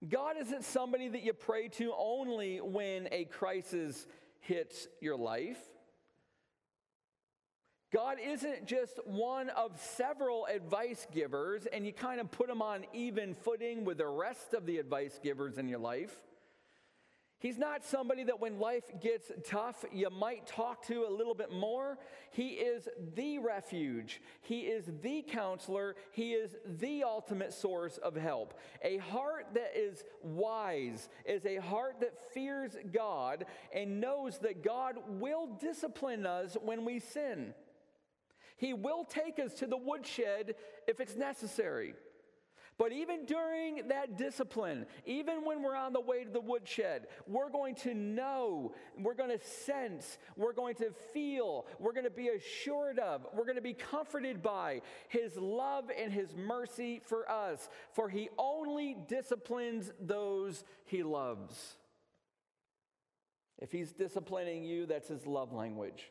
[0.07, 4.07] God isn't somebody that you pray to only when a crisis
[4.39, 5.59] hits your life.
[7.93, 12.85] God isn't just one of several advice givers, and you kind of put them on
[12.93, 16.15] even footing with the rest of the advice givers in your life.
[17.41, 21.51] He's not somebody that when life gets tough, you might talk to a little bit
[21.51, 21.97] more.
[22.29, 24.21] He is the refuge.
[24.43, 25.95] He is the counselor.
[26.11, 28.59] He is the ultimate source of help.
[28.83, 34.97] A heart that is wise is a heart that fears God and knows that God
[35.07, 37.55] will discipline us when we sin.
[38.55, 40.53] He will take us to the woodshed
[40.87, 41.95] if it's necessary.
[42.77, 47.49] But even during that discipline, even when we're on the way to the woodshed, we're
[47.49, 52.29] going to know, we're going to sense, we're going to feel, we're going to be
[52.29, 57.69] assured of, we're going to be comforted by His love and His mercy for us.
[57.91, 61.75] For He only disciplines those He loves.
[63.59, 66.09] If He's disciplining you, that's His love language.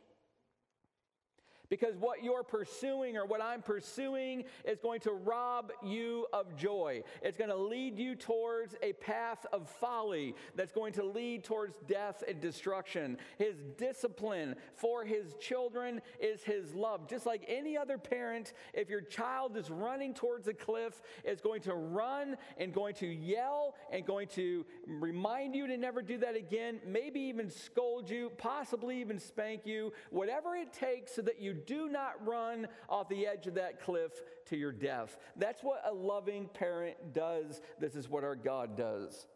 [1.70, 7.04] Because what you're pursuing or what I'm pursuing is going to rob you of joy.
[7.22, 11.76] It's going to lead you towards a path of folly that's going to lead towards
[11.86, 13.16] death and destruction.
[13.38, 17.08] His discipline for his children is his love.
[17.08, 21.60] Just like any other parent, if your child is running towards a cliff, is going
[21.62, 26.34] to run and going to yell and going to remind you to never do that
[26.34, 31.59] again, maybe even scold you, possibly even spank you, whatever it takes so that you
[31.66, 34.12] do not run off the edge of that cliff
[34.46, 35.16] to your death.
[35.36, 37.60] That's what a loving parent does.
[37.78, 39.26] This is what our God does.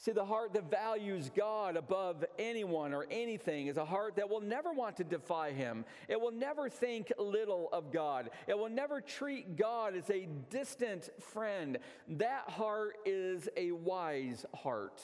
[0.00, 4.40] See, the heart that values God above anyone or anything is a heart that will
[4.40, 5.84] never want to defy Him.
[6.06, 8.30] It will never think little of God.
[8.46, 11.78] It will never treat God as a distant friend.
[12.10, 15.02] That heart is a wise heart.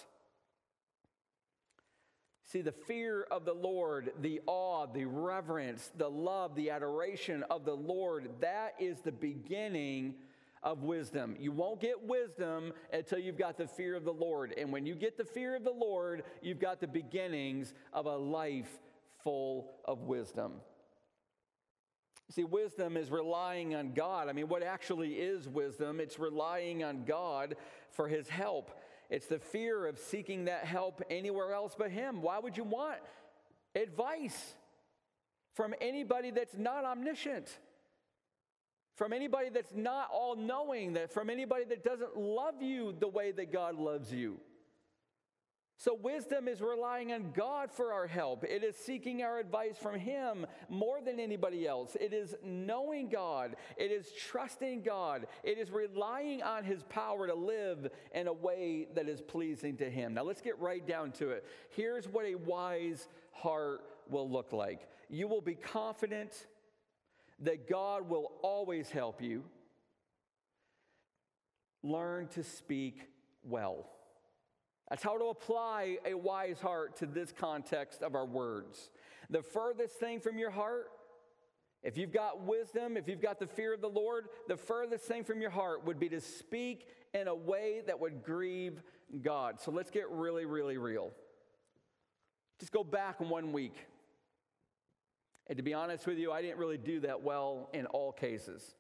[2.47, 7.65] See, the fear of the Lord, the awe, the reverence, the love, the adoration of
[7.65, 10.15] the Lord, that is the beginning
[10.63, 11.37] of wisdom.
[11.39, 14.55] You won't get wisdom until you've got the fear of the Lord.
[14.57, 18.17] And when you get the fear of the Lord, you've got the beginnings of a
[18.17, 18.79] life
[19.23, 20.53] full of wisdom.
[22.31, 24.29] See, wisdom is relying on God.
[24.29, 26.01] I mean, what actually is wisdom?
[26.01, 27.57] It's relying on God
[27.91, 28.71] for his help.
[29.15, 32.21] It's the fear of seeking that help anywhere else but Him.
[32.21, 32.99] Why would you want
[33.77, 34.57] advice
[35.55, 37.47] from anybody that's not omniscient?
[38.97, 43.31] From anybody that's not all knowing, that from anybody that doesn't love you the way
[43.31, 44.41] that God loves you.
[45.77, 48.45] So, wisdom is relying on God for our help.
[48.45, 51.97] It is seeking our advice from Him more than anybody else.
[52.01, 53.57] It is knowing God.
[53.77, 55.27] It is trusting God.
[55.43, 59.91] It is relying on His power to live in a way that is pleasing to
[59.91, 60.15] Him.
[60.15, 61.45] Now, let's get right down to it.
[61.71, 66.47] Here's what a wise heart will look like you will be confident
[67.41, 69.45] that God will always help you.
[71.83, 73.09] Learn to speak
[73.43, 73.94] well.
[74.89, 78.91] That's how to apply a wise heart to this context of our words.
[79.31, 80.91] The furthest thing from your heart,
[81.83, 85.25] if you've got wisdom, if you've got the fear of the Lord, the furthest thing
[85.25, 88.83] from your heart would be to speak in a way that would grieve
[89.23, 89.61] God.
[89.61, 91.13] So let's get really, really real.
[92.61, 93.87] Just go back one week.
[95.47, 98.75] And to be honest with you, I didn't really do that well in all cases.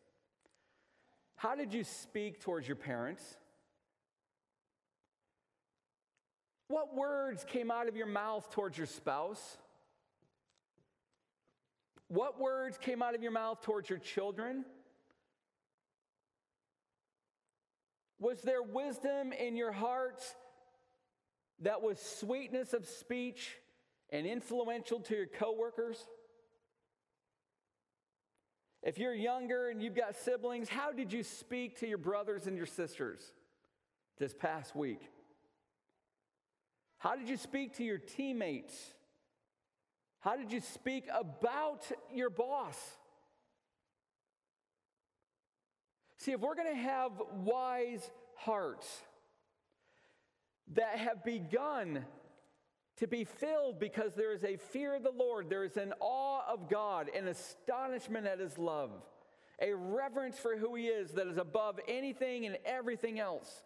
[1.37, 3.37] How did you speak towards your parents?
[6.69, 9.59] What words came out of your mouth towards your spouse?
[12.09, 14.65] What words came out of your mouth towards your children?
[18.19, 20.23] Was there wisdom in your heart
[21.61, 23.57] that was sweetness of speech
[24.11, 26.07] and influential to your coworkers?
[28.83, 32.57] If you're younger and you've got siblings, how did you speak to your brothers and
[32.57, 33.21] your sisters
[34.19, 35.01] this past week?
[37.05, 38.75] How did you speak to your teammates?
[40.21, 42.79] How did you speak about your boss?
[46.17, 47.13] See, if we're going to have
[47.45, 49.03] wise hearts
[50.73, 52.07] that have begun
[52.97, 56.41] to be filled because there is a fear of the Lord, there is an awe
[56.51, 58.93] of God, an astonishment at His love,
[59.61, 63.63] a reverence for who He is that is above anything and everything else.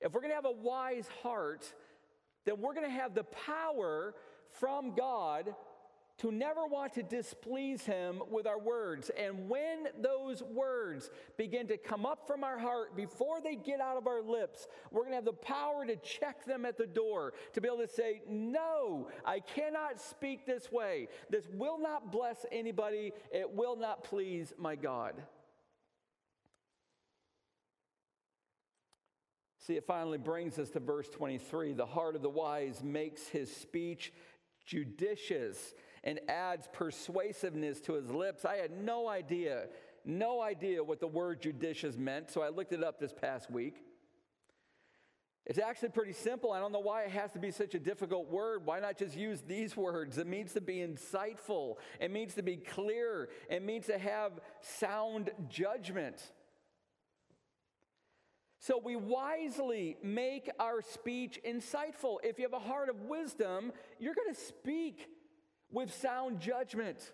[0.00, 1.72] If we're going to have a wise heart,
[2.46, 4.14] then we're going to have the power
[4.58, 5.54] from God
[6.18, 9.10] to never want to displease Him with our words.
[9.18, 13.98] And when those words begin to come up from our heart before they get out
[13.98, 17.34] of our lips, we're going to have the power to check them at the door,
[17.52, 21.08] to be able to say, No, I cannot speak this way.
[21.28, 25.22] This will not bless anybody, it will not please my God.
[29.66, 31.72] See, it finally brings us to verse 23.
[31.72, 34.12] The heart of the wise makes his speech
[34.64, 38.44] judicious and adds persuasiveness to his lips.
[38.44, 39.64] I had no idea,
[40.04, 43.82] no idea what the word judicious meant, so I looked it up this past week.
[45.46, 46.52] It's actually pretty simple.
[46.52, 48.64] I don't know why it has to be such a difficult word.
[48.64, 50.16] Why not just use these words?
[50.16, 55.30] It means to be insightful, it means to be clear, it means to have sound
[55.48, 56.30] judgment.
[58.58, 62.16] So we wisely make our speech insightful.
[62.22, 65.08] If you have a heart of wisdom, you're going to speak
[65.70, 67.12] with sound judgment.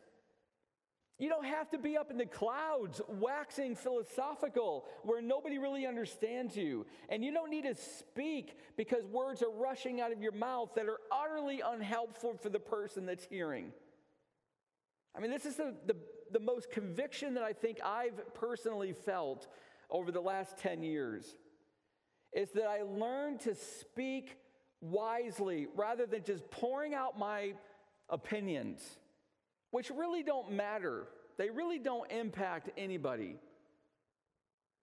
[1.19, 6.57] You don't have to be up in the clouds waxing philosophical where nobody really understands
[6.57, 6.87] you.
[7.09, 10.87] And you don't need to speak because words are rushing out of your mouth that
[10.87, 13.73] are utterly unhelpful for the person that's hearing.
[15.15, 15.97] I mean, this is the, the,
[16.33, 19.47] the most conviction that I think I've personally felt
[19.93, 21.37] over the last 10 years
[22.33, 24.39] is that I learned to speak
[24.81, 27.53] wisely rather than just pouring out my
[28.09, 28.83] opinions,
[29.71, 31.07] which really don't matter.
[31.37, 33.37] They really don't impact anybody.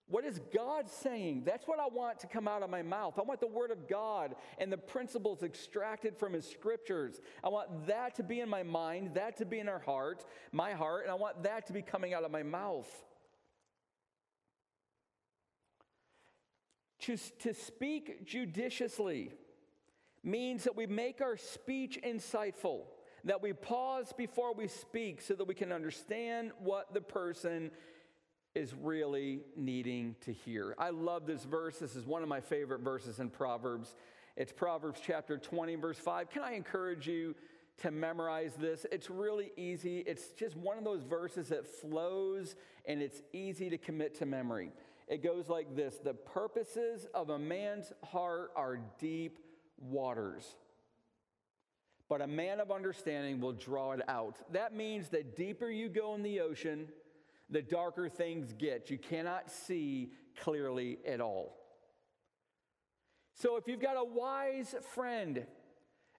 [0.07, 1.43] What is God saying?
[1.45, 3.19] That's what I want to come out of my mouth.
[3.19, 7.21] I want the Word of God and the principles extracted from His scriptures.
[7.43, 10.71] I want that to be in my mind, that to be in our heart, my
[10.71, 12.89] heart, and I want that to be coming out of my mouth.
[17.01, 19.31] To, to speak judiciously
[20.23, 22.81] means that we make our speech insightful
[23.25, 27.71] that we pause before we speak so that we can understand what the person
[28.55, 30.75] is really needing to hear.
[30.77, 31.77] I love this verse.
[31.77, 33.95] This is one of my favorite verses in Proverbs.
[34.35, 36.29] It's Proverbs chapter 20, verse 5.
[36.29, 37.35] Can I encourage you
[37.81, 38.85] to memorize this?
[38.91, 39.99] It's really easy.
[39.99, 44.71] It's just one of those verses that flows and it's easy to commit to memory.
[45.09, 49.39] It goes like this The purposes of a man's heart are deep
[49.77, 50.55] waters
[52.09, 54.37] but a man of understanding will draw it out.
[54.51, 56.89] That means that deeper you go in the ocean,
[57.51, 58.89] the darker things get.
[58.89, 61.55] You cannot see clearly at all.
[63.35, 65.45] So if you've got a wise friend,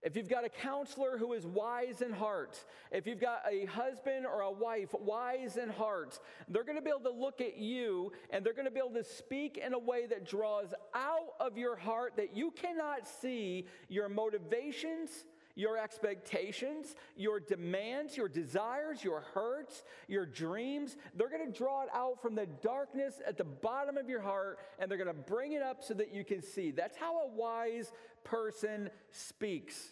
[0.02, 4.24] if you've got a counselor who is wise in heart, if you've got a husband
[4.24, 8.10] or a wife wise in heart, they're going to be able to look at you
[8.30, 11.58] and they're going to be able to speak in a way that draws out of
[11.58, 15.24] your heart that you cannot see your motivations
[15.54, 20.96] your expectations, your demands, your desires, your hurts, your dreams.
[21.14, 24.58] They're going to draw it out from the darkness at the bottom of your heart
[24.78, 26.70] and they're going to bring it up so that you can see.
[26.70, 27.92] That's how a wise
[28.24, 29.90] person speaks.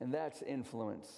[0.00, 1.08] And that's influence.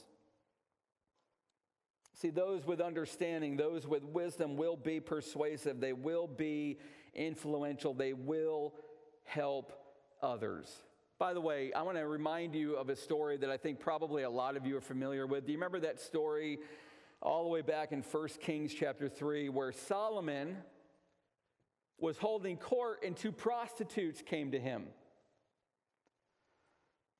[2.14, 6.78] See, those with understanding, those with wisdom will be persuasive, they will be
[7.14, 8.74] influential, they will
[9.24, 9.72] help
[10.20, 10.68] others.
[11.18, 14.22] By the way, I want to remind you of a story that I think probably
[14.22, 15.46] a lot of you are familiar with.
[15.46, 16.60] Do you remember that story
[17.20, 20.58] all the way back in 1 Kings chapter 3 where Solomon
[21.98, 24.84] was holding court and two prostitutes came to him?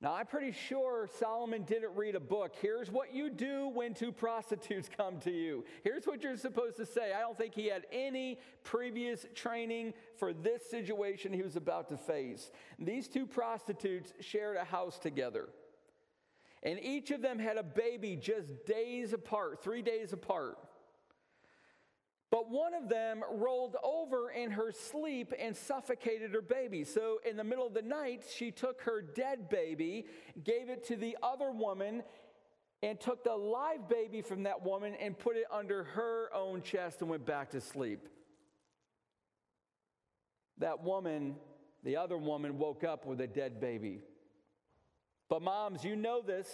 [0.01, 2.55] Now, I'm pretty sure Solomon didn't read a book.
[2.61, 5.65] Here's what you do when two prostitutes come to you.
[5.83, 7.11] Here's what you're supposed to say.
[7.13, 11.97] I don't think he had any previous training for this situation he was about to
[11.97, 12.49] face.
[12.77, 15.49] These two prostitutes shared a house together.
[16.63, 20.57] And each of them had a baby just days apart, three days apart.
[22.31, 26.83] But one of them rolled over in her sleep and suffocated her baby.
[26.83, 30.05] So, in the middle of the night, she took her dead baby,
[30.43, 32.03] gave it to the other woman,
[32.83, 37.01] and took the live baby from that woman and put it under her own chest
[37.01, 38.07] and went back to sleep.
[40.59, 41.35] That woman,
[41.83, 44.01] the other woman, woke up with a dead baby.
[45.29, 46.47] But, moms, you know this.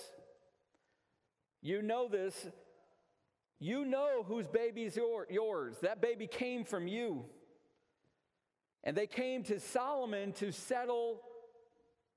[1.61, 2.47] You know this.
[3.59, 5.75] You know whose baby's your, yours.
[5.81, 7.25] That baby came from you.
[8.83, 11.21] And they came to Solomon to settle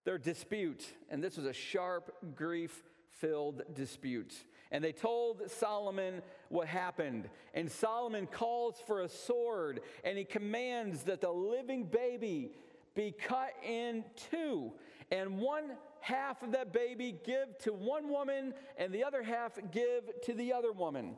[0.04, 0.84] their dispute.
[1.08, 4.34] And this was a sharp, grief filled dispute.
[4.70, 7.30] And they told Solomon what happened.
[7.54, 12.52] And Solomon calls for a sword and he commands that the living baby
[12.94, 14.72] be cut in two.
[15.10, 20.04] And one half of that baby give to one woman and the other half give
[20.24, 21.16] to the other woman.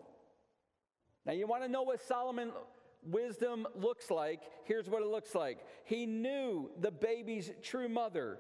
[1.26, 2.52] Now, you want to know what Solomon
[3.02, 4.40] wisdom looks like?
[4.64, 5.58] Here's what it looks like.
[5.84, 8.38] He knew the baby's true mother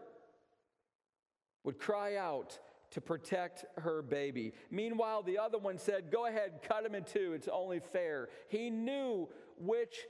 [1.64, 2.58] would cry out
[2.92, 4.52] to protect her baby.
[4.70, 7.32] Meanwhile, the other one said, Go ahead, cut him in two.
[7.34, 8.28] It's only fair.
[8.48, 10.06] He knew which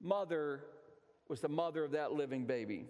[0.00, 0.64] mother
[1.28, 2.86] was the mother of that living baby.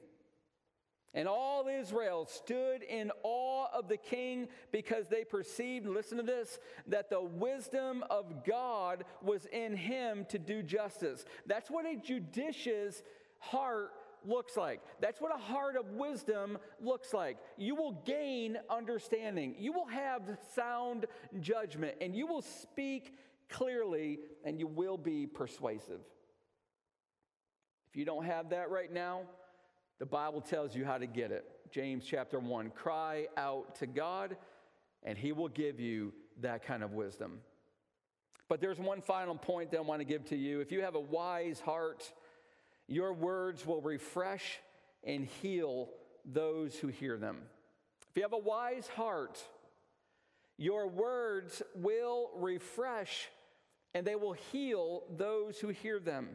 [1.15, 6.59] And all Israel stood in awe of the king because they perceived, listen to this,
[6.87, 11.25] that the wisdom of God was in him to do justice.
[11.47, 13.03] That's what a judicious
[13.39, 13.91] heart
[14.25, 14.81] looks like.
[15.01, 17.37] That's what a heart of wisdom looks like.
[17.59, 20.23] You will gain understanding, you will have
[20.55, 21.07] sound
[21.41, 23.19] judgment, and you will speak
[23.51, 26.01] clearly, and you will be persuasive.
[27.91, 29.23] If you don't have that right now,
[29.99, 31.45] the Bible tells you how to get it.
[31.71, 34.37] James chapter 1 Cry out to God,
[35.03, 37.41] and He will give you that kind of wisdom.
[38.49, 40.61] But there's one final point that I want to give to you.
[40.61, 42.13] If you have a wise heart,
[42.87, 44.59] your words will refresh
[45.05, 45.89] and heal
[46.25, 47.39] those who hear them.
[48.11, 49.43] If you have a wise heart,
[50.59, 53.29] your words will refresh
[53.95, 56.29] and they will heal those who hear them.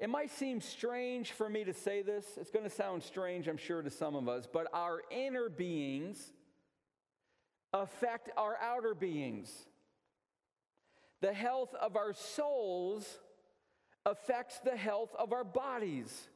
[0.00, 2.24] It might seem strange for me to say this.
[2.38, 6.32] It's going to sound strange, I'm sure, to some of us, but our inner beings
[7.74, 9.52] affect our outer beings.
[11.20, 13.18] The health of our souls
[14.06, 16.28] affects the health of our bodies.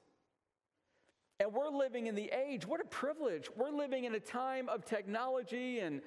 [1.41, 3.49] And we're living in the age, what a privilege.
[3.57, 6.03] We're living in a time of technology and,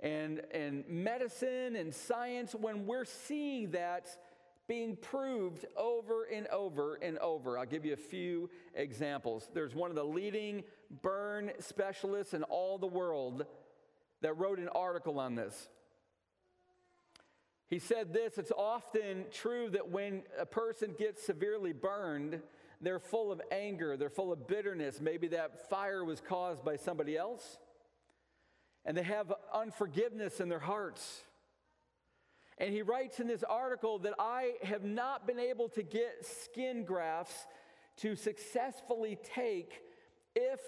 [0.00, 4.08] and, and medicine and science when we're seeing that
[4.72, 7.58] being proved over and over and over.
[7.58, 9.50] I'll give you a few examples.
[9.52, 10.64] There's one of the leading
[11.02, 13.44] burn specialists in all the world
[14.22, 15.68] that wrote an article on this.
[17.68, 22.40] He said this it's often true that when a person gets severely burned,
[22.80, 25.02] they're full of anger, they're full of bitterness.
[25.02, 27.58] Maybe that fire was caused by somebody else.
[28.86, 31.24] And they have unforgiveness in their hearts.
[32.58, 36.84] And he writes in this article that I have not been able to get skin
[36.84, 37.46] grafts
[37.98, 39.82] to successfully take
[40.34, 40.60] if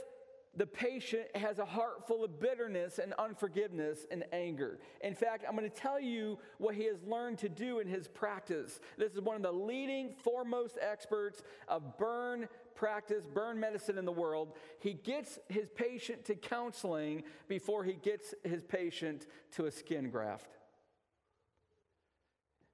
[0.57, 4.79] the patient has a heart full of bitterness and unforgiveness and anger.
[5.01, 8.07] In fact, I'm going to tell you what he has learned to do in his
[8.07, 8.79] practice.
[8.97, 14.13] This is one of the leading, foremost experts of burn practice, burn medicine in the
[14.13, 14.53] world.
[14.81, 20.54] He gets his patient to counseling before he gets his patient to a skin graft.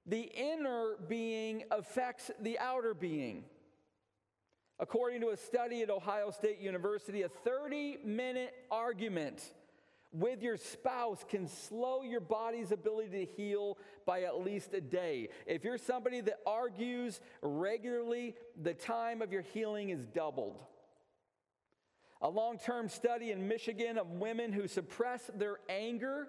[0.05, 3.43] The inner being affects the outer being.
[4.79, 9.53] According to a study at Ohio State University, a 30 minute argument
[10.11, 15.29] with your spouse can slow your body's ability to heal by at least a day.
[15.45, 20.61] If you're somebody that argues regularly, the time of your healing is doubled.
[22.21, 26.27] A long term study in Michigan of women who suppress their anger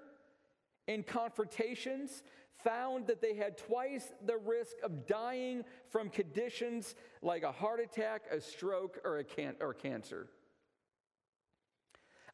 [0.87, 2.23] in confrontations
[2.65, 8.23] found that they had twice the risk of dying from conditions like a heart attack,
[8.31, 10.29] a stroke, or, a can- or cancer.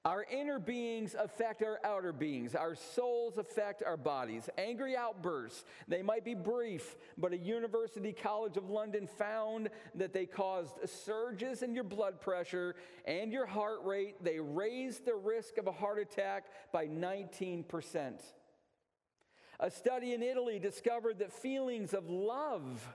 [0.05, 2.55] Our inner beings affect our outer beings.
[2.55, 4.49] Our souls affect our bodies.
[4.57, 10.25] Angry outbursts, they might be brief, but a University College of London found that they
[10.25, 14.15] caused surges in your blood pressure and your heart rate.
[14.23, 18.23] They raised the risk of a heart attack by 19%.
[19.61, 22.95] A study in Italy discovered that feelings of love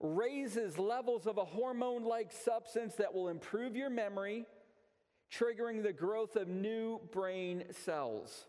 [0.00, 4.46] raises levels of a hormone like substance that will improve your memory
[5.30, 8.46] triggering the growth of new brain cells.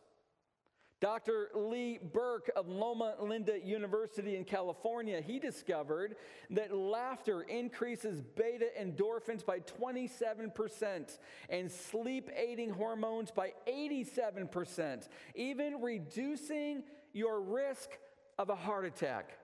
[1.01, 1.49] Dr.
[1.55, 6.15] Lee Berk of Loma Linda University in California, he discovered
[6.49, 11.17] that laughter increases beta endorphins by 27%
[11.49, 16.83] and sleep aiding hormones by 87%, even reducing
[17.13, 17.89] your risk
[18.37, 19.37] of a heart attack.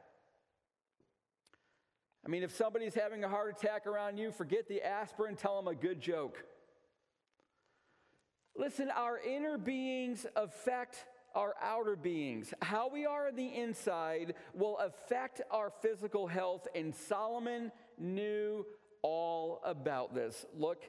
[2.26, 5.68] I mean, if somebody's having a heart attack around you, forget the aspirin, tell them
[5.70, 6.44] a good joke.
[8.58, 11.06] Listen, our inner beings affect
[11.36, 12.54] our outer beings.
[12.62, 18.66] How we are on the inside will affect our physical health, and Solomon knew
[19.02, 20.46] all about this.
[20.58, 20.84] Look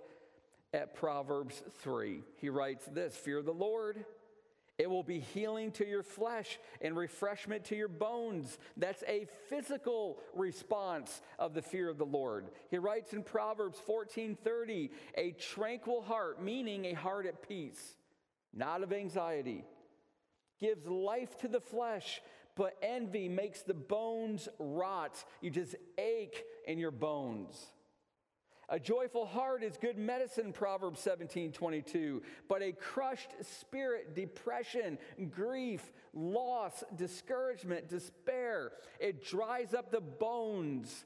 [0.72, 2.22] at Proverbs 3.
[2.36, 4.04] He writes this Fear the Lord
[4.78, 8.58] it will be healing to your flesh and refreshment to your bones.
[8.76, 12.50] That's a physical response of the fear of the Lord.
[12.70, 17.96] He writes in Proverbs 14:30, a tranquil heart, meaning a heart at peace,
[18.52, 19.64] not of anxiety,
[20.60, 22.22] gives life to the flesh,
[22.54, 25.22] but envy makes the bones rot.
[25.40, 27.72] You just ache in your bones.
[28.68, 32.22] A joyful heart is good medicine, Proverbs 17 22.
[32.48, 34.98] But a crushed spirit, depression,
[35.30, 41.04] grief, loss, discouragement, despair, it dries up the bones.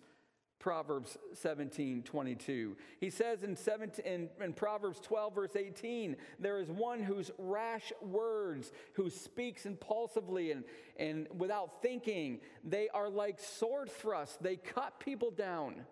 [0.61, 2.77] Proverbs 17, 22.
[3.01, 7.93] He says in, 17, in, in, Proverbs 12, verse 18, there is one whose rash
[8.03, 10.65] words, who speaks impulsively and,
[10.99, 15.87] and without thinking, they are like sword thrusts, they cut people down.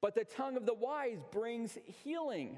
[0.00, 2.56] But the tongue of the wise brings healing.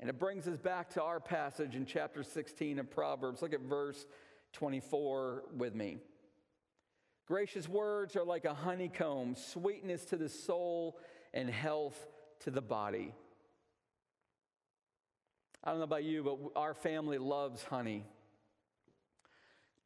[0.00, 3.42] And it brings us back to our passage in chapter 16 of Proverbs.
[3.42, 4.06] Look at verse
[4.52, 5.98] 24 with me.
[7.26, 10.98] Gracious words are like a honeycomb, sweetness to the soul
[11.32, 12.06] and health
[12.40, 13.14] to the body.
[15.62, 18.04] I don't know about you, but our family loves honey.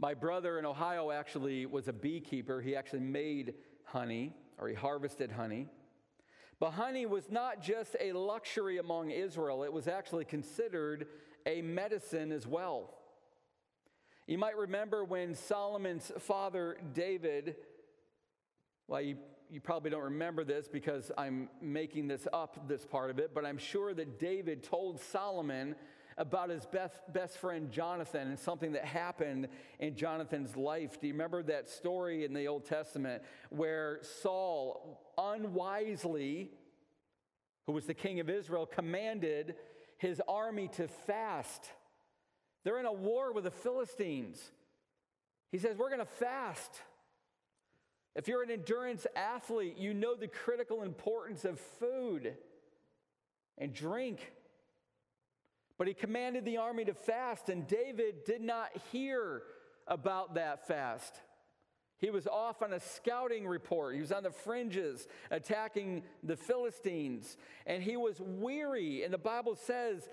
[0.01, 2.61] My brother in Ohio actually was a beekeeper.
[2.61, 5.69] He actually made honey or he harvested honey.
[6.59, 11.07] But honey was not just a luxury among Israel, it was actually considered
[11.47, 12.98] a medicine as well.
[14.29, 17.57] You might remember when Solomon's father David,
[18.87, 19.17] well, you,
[19.49, 23.47] you probably don't remember this because I'm making this up, this part of it, but
[23.47, 25.77] I'm sure that David told Solomon
[26.19, 29.49] about his best, best friend Jonathan and something that happened
[29.79, 31.01] in Jonathan's life.
[31.01, 36.51] Do you remember that story in the Old Testament where Saul unwisely,
[37.65, 39.55] who was the king of Israel, commanded
[39.97, 41.71] his army to fast?
[42.69, 44.39] They're in a war with the Philistines.
[45.51, 46.83] He says, We're going to fast.
[48.15, 52.37] If you're an endurance athlete, you know the critical importance of food
[53.57, 54.35] and drink.
[55.79, 59.45] But he commanded the army to fast, and David did not hear
[59.87, 61.23] about that fast.
[61.97, 63.95] He was off on a scouting report.
[63.95, 69.05] He was on the fringes attacking the Philistines, and he was weary.
[69.05, 70.07] And the Bible says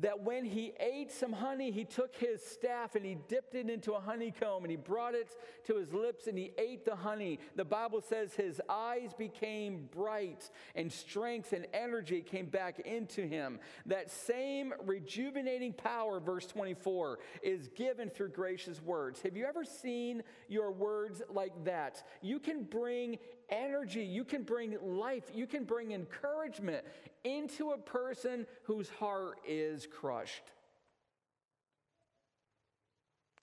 [0.00, 3.92] that when he ate some honey, he took his staff and he dipped it into
[3.92, 5.36] a honeycomb and he brought it
[5.66, 7.38] to his lips and he ate the honey.
[7.56, 13.58] The Bible says his eyes became bright and strength and energy came back into him.
[13.86, 19.20] That same rejuvenating power, verse 24, is given through gracious words.
[19.22, 22.04] Have you ever seen your words like that?
[22.22, 23.18] You can bring
[23.50, 26.84] energy, you can bring life, you can bring encouragement
[27.24, 30.42] into a person whose heart is crushed.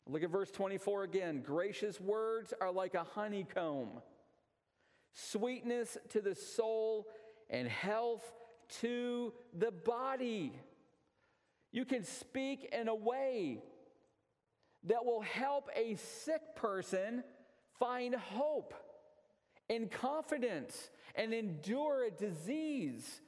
[0.08, 1.41] Look at verse 24 again.
[1.41, 3.89] Gracious words are like a honeycomb,
[5.14, 7.08] sweetness to the soul
[7.49, 8.24] and health
[8.82, 10.53] to the body.
[11.72, 13.64] You can speak in a way
[14.84, 17.24] that will help a sick person
[17.80, 18.74] find hope
[19.70, 23.22] and confidence and endure a disease.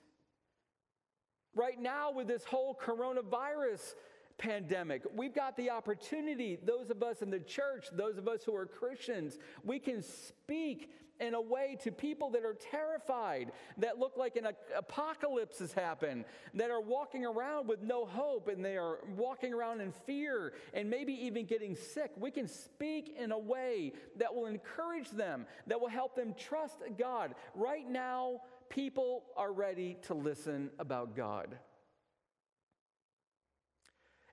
[1.56, 3.96] Right now, with this whole coronavirus
[4.38, 5.04] pandemic.
[5.16, 8.66] We've got the opportunity, those of us in the church, those of us who are
[8.66, 14.36] Christians, we can speak in a way to people that are terrified, that look like
[14.36, 19.54] an apocalypse has happened, that are walking around with no hope and they are walking
[19.54, 22.12] around in fear and maybe even getting sick.
[22.18, 26.78] We can speak in a way that will encourage them, that will help them trust
[26.98, 27.34] God.
[27.56, 31.58] Right now, people are ready to listen about God.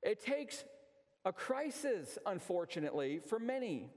[0.04, 0.64] It takes
[1.24, 3.90] a crisis, unfortunately, for many.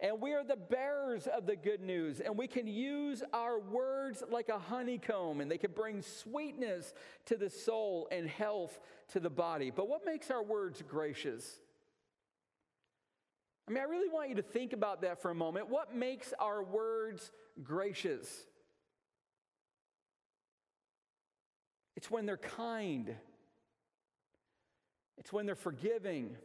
[0.00, 4.22] And we are the bearers of the good news, and we can use our words
[4.30, 6.94] like a honeycomb, and they can bring sweetness
[7.26, 8.78] to the soul and health
[9.12, 9.70] to the body.
[9.74, 11.60] But what makes our words gracious?
[13.66, 15.68] I mean, I really want you to think about that for a moment.
[15.68, 17.30] What makes our words
[17.62, 18.46] gracious?
[21.96, 23.16] It's when they're kind.
[25.18, 26.36] It's when they're forgiving.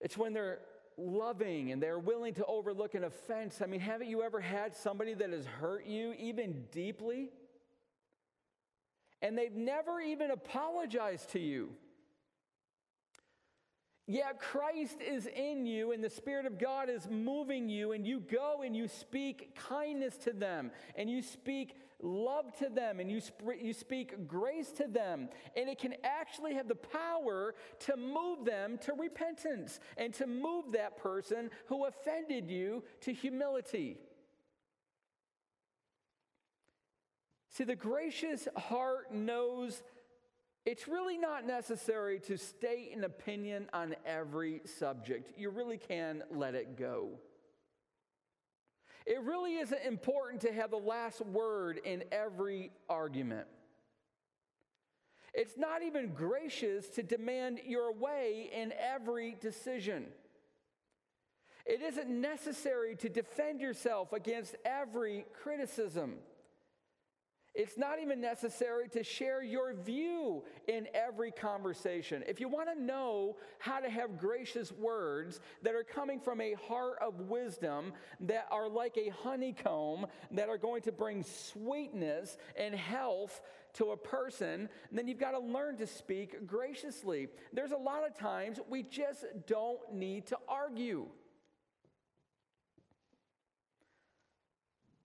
[0.00, 0.58] It's when they're
[0.96, 3.60] loving and they're willing to overlook an offense.
[3.62, 7.30] I mean, haven't you ever had somebody that has hurt you even deeply?
[9.20, 11.70] And they've never even apologized to you.
[14.08, 18.18] Yet Christ is in you and the Spirit of God is moving you, and you
[18.18, 23.20] go and you speak kindness to them and you speak love to them and you,
[23.22, 25.28] sp- you speak grace to them.
[25.56, 30.72] And it can actually have the power to move them to repentance and to move
[30.72, 33.98] that person who offended you to humility.
[37.50, 39.82] See, the gracious heart knows
[40.64, 45.38] it's really not necessary to state an opinion on every subject.
[45.38, 47.18] You really can let it go.
[49.06, 53.46] It really isn't important to have the last word in every argument.
[55.34, 60.06] It's not even gracious to demand your way in every decision.
[61.64, 66.16] It isn't necessary to defend yourself against every criticism.
[67.54, 72.24] It's not even necessary to share your view in every conversation.
[72.26, 76.54] If you want to know how to have gracious words that are coming from a
[76.54, 82.74] heart of wisdom, that are like a honeycomb, that are going to bring sweetness and
[82.74, 83.42] health
[83.74, 87.28] to a person, then you've got to learn to speak graciously.
[87.52, 91.06] There's a lot of times we just don't need to argue.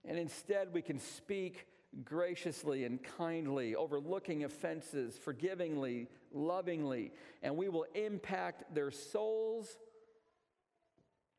[0.06, 1.66] And instead, we can speak
[2.04, 7.12] graciously and kindly, overlooking offenses, forgivingly, lovingly,
[7.42, 9.78] and we will impact their souls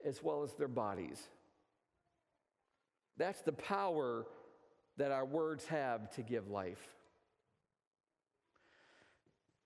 [0.04, 1.20] as well as their bodies.
[3.16, 4.26] That's the power
[4.96, 6.82] that our words have to give life.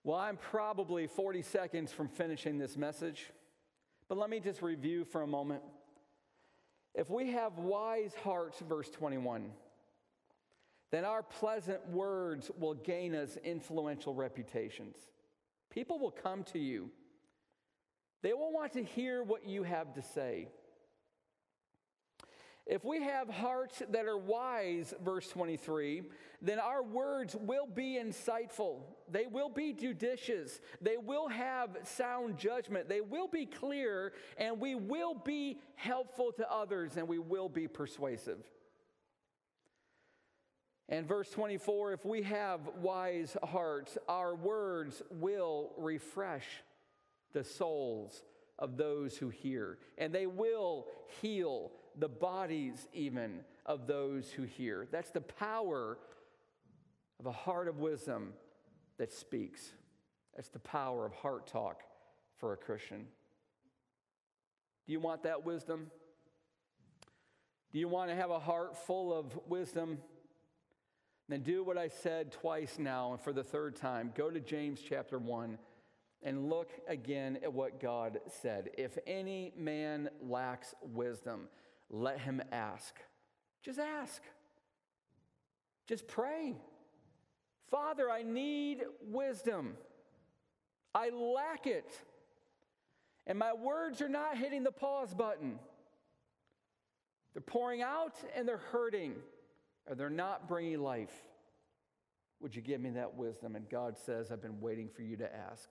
[0.04, 3.30] Well, I'm probably 40 seconds from finishing this message,
[4.08, 5.62] but let me just review for a moment.
[6.94, 9.50] If we have wise hearts, verse 21,
[10.92, 14.94] then our pleasant words will gain us influential reputations.
[15.70, 16.90] People will come to you.
[18.22, 20.48] They will want to hear what you have to say.
[22.66, 26.02] If we have hearts that are wise, verse 23,
[26.40, 28.82] then our words will be insightful.
[29.10, 30.60] They will be judicious.
[30.80, 32.88] They will have sound judgment.
[32.88, 37.66] They will be clear, and we will be helpful to others, and we will be
[37.66, 38.38] persuasive.
[40.88, 46.46] And verse 24 if we have wise hearts, our words will refresh
[47.32, 48.22] the souls
[48.58, 50.86] of those who hear, and they will
[51.20, 54.86] heal the bodies even of those who hear.
[54.90, 55.98] That's the power
[57.18, 58.32] of a heart of wisdom
[58.98, 59.72] that speaks.
[60.34, 61.82] That's the power of heart talk
[62.38, 63.06] for a Christian.
[64.86, 65.90] Do you want that wisdom?
[67.72, 69.98] Do you want to have a heart full of wisdom?
[71.28, 74.12] Then do what I said twice now and for the third time.
[74.14, 75.58] Go to James chapter 1
[76.22, 78.70] and look again at what God said.
[78.76, 81.48] If any man lacks wisdom,
[81.90, 82.94] let him ask.
[83.62, 84.22] Just ask.
[85.86, 86.56] Just pray.
[87.70, 89.76] Father, I need wisdom.
[90.94, 91.90] I lack it.
[93.26, 95.58] And my words are not hitting the pause button.
[97.34, 99.14] They're pouring out and they're hurting
[99.86, 101.12] or they're not bringing life,
[102.40, 103.56] would you give me that wisdom?
[103.56, 105.68] And God says, I've been waiting for you to ask.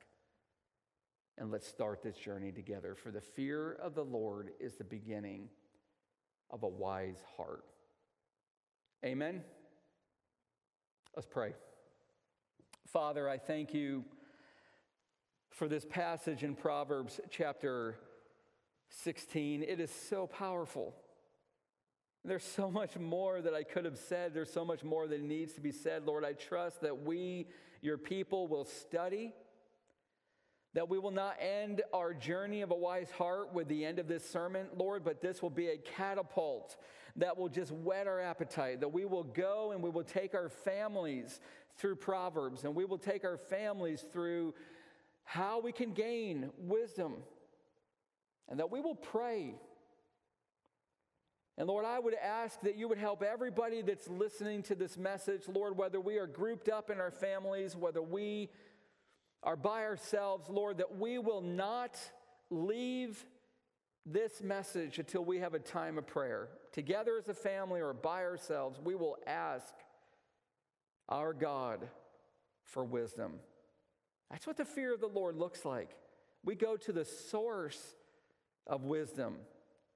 [1.38, 2.96] And let's start this journey together.
[2.96, 5.50] For the fear of the Lord is the beginning
[6.50, 7.64] of a wise heart.
[9.04, 9.42] Amen.
[11.16, 11.54] Let's pray.
[12.88, 14.06] Father, I thank you
[15.50, 17.98] for this passage in Proverbs chapter
[18.90, 19.64] 16.
[19.64, 20.94] It is so powerful.
[22.24, 24.34] There's so much more that I could have said.
[24.34, 26.06] There's so much more that needs to be said.
[26.06, 27.48] Lord, I trust that we,
[27.82, 29.34] your people, will study,
[30.74, 34.08] that we will not end our journey of a wise heart with the end of
[34.08, 36.78] this sermon, Lord, but this will be a catapult
[37.16, 40.48] that will just whet our appetite, that we will go and we will take our
[40.48, 41.40] families
[41.78, 44.54] through Proverbs, and we will take our families through
[45.24, 47.16] how we can gain wisdom,
[48.48, 49.56] and that we will pray
[51.62, 55.44] and Lord, I would ask that you would help everybody that's listening to this message,
[55.48, 58.50] Lord, whether we are grouped up in our families, whether we
[59.44, 62.00] are by ourselves, Lord, that we will not
[62.50, 63.24] leave
[64.08, 66.48] this message until we have a time of prayer.
[66.72, 69.76] Together as a family or by ourselves, we will ask
[71.10, 71.88] our God
[72.64, 73.34] for wisdom.
[74.32, 75.96] That's what the fear of the Lord looks like.
[76.44, 77.94] We go to the source
[78.66, 79.36] of wisdom.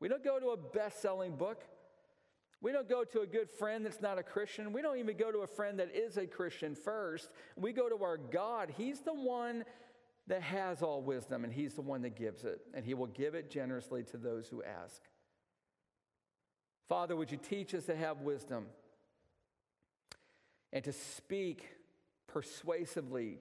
[0.05, 1.63] We don't go to a best selling book.
[2.61, 4.71] We don't go to a good friend that's not a Christian.
[4.71, 7.31] We don't even go to a friend that is a Christian first.
[7.55, 8.71] We go to our God.
[8.77, 9.65] He's the one
[10.27, 13.33] that has all wisdom, and He's the one that gives it, and He will give
[13.33, 15.01] it generously to those who ask.
[16.87, 18.67] Father, would you teach us to have wisdom
[20.71, 21.67] and to speak
[22.27, 23.39] persuasively,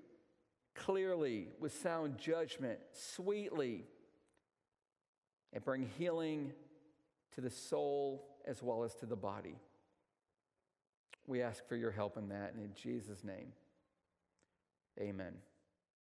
[0.74, 3.84] clearly, with sound judgment, sweetly,
[5.54, 6.52] and bring healing
[7.34, 9.56] to the soul as well as to the body.
[11.26, 13.52] We ask for your help in that, and in Jesus' name,
[15.00, 15.32] amen.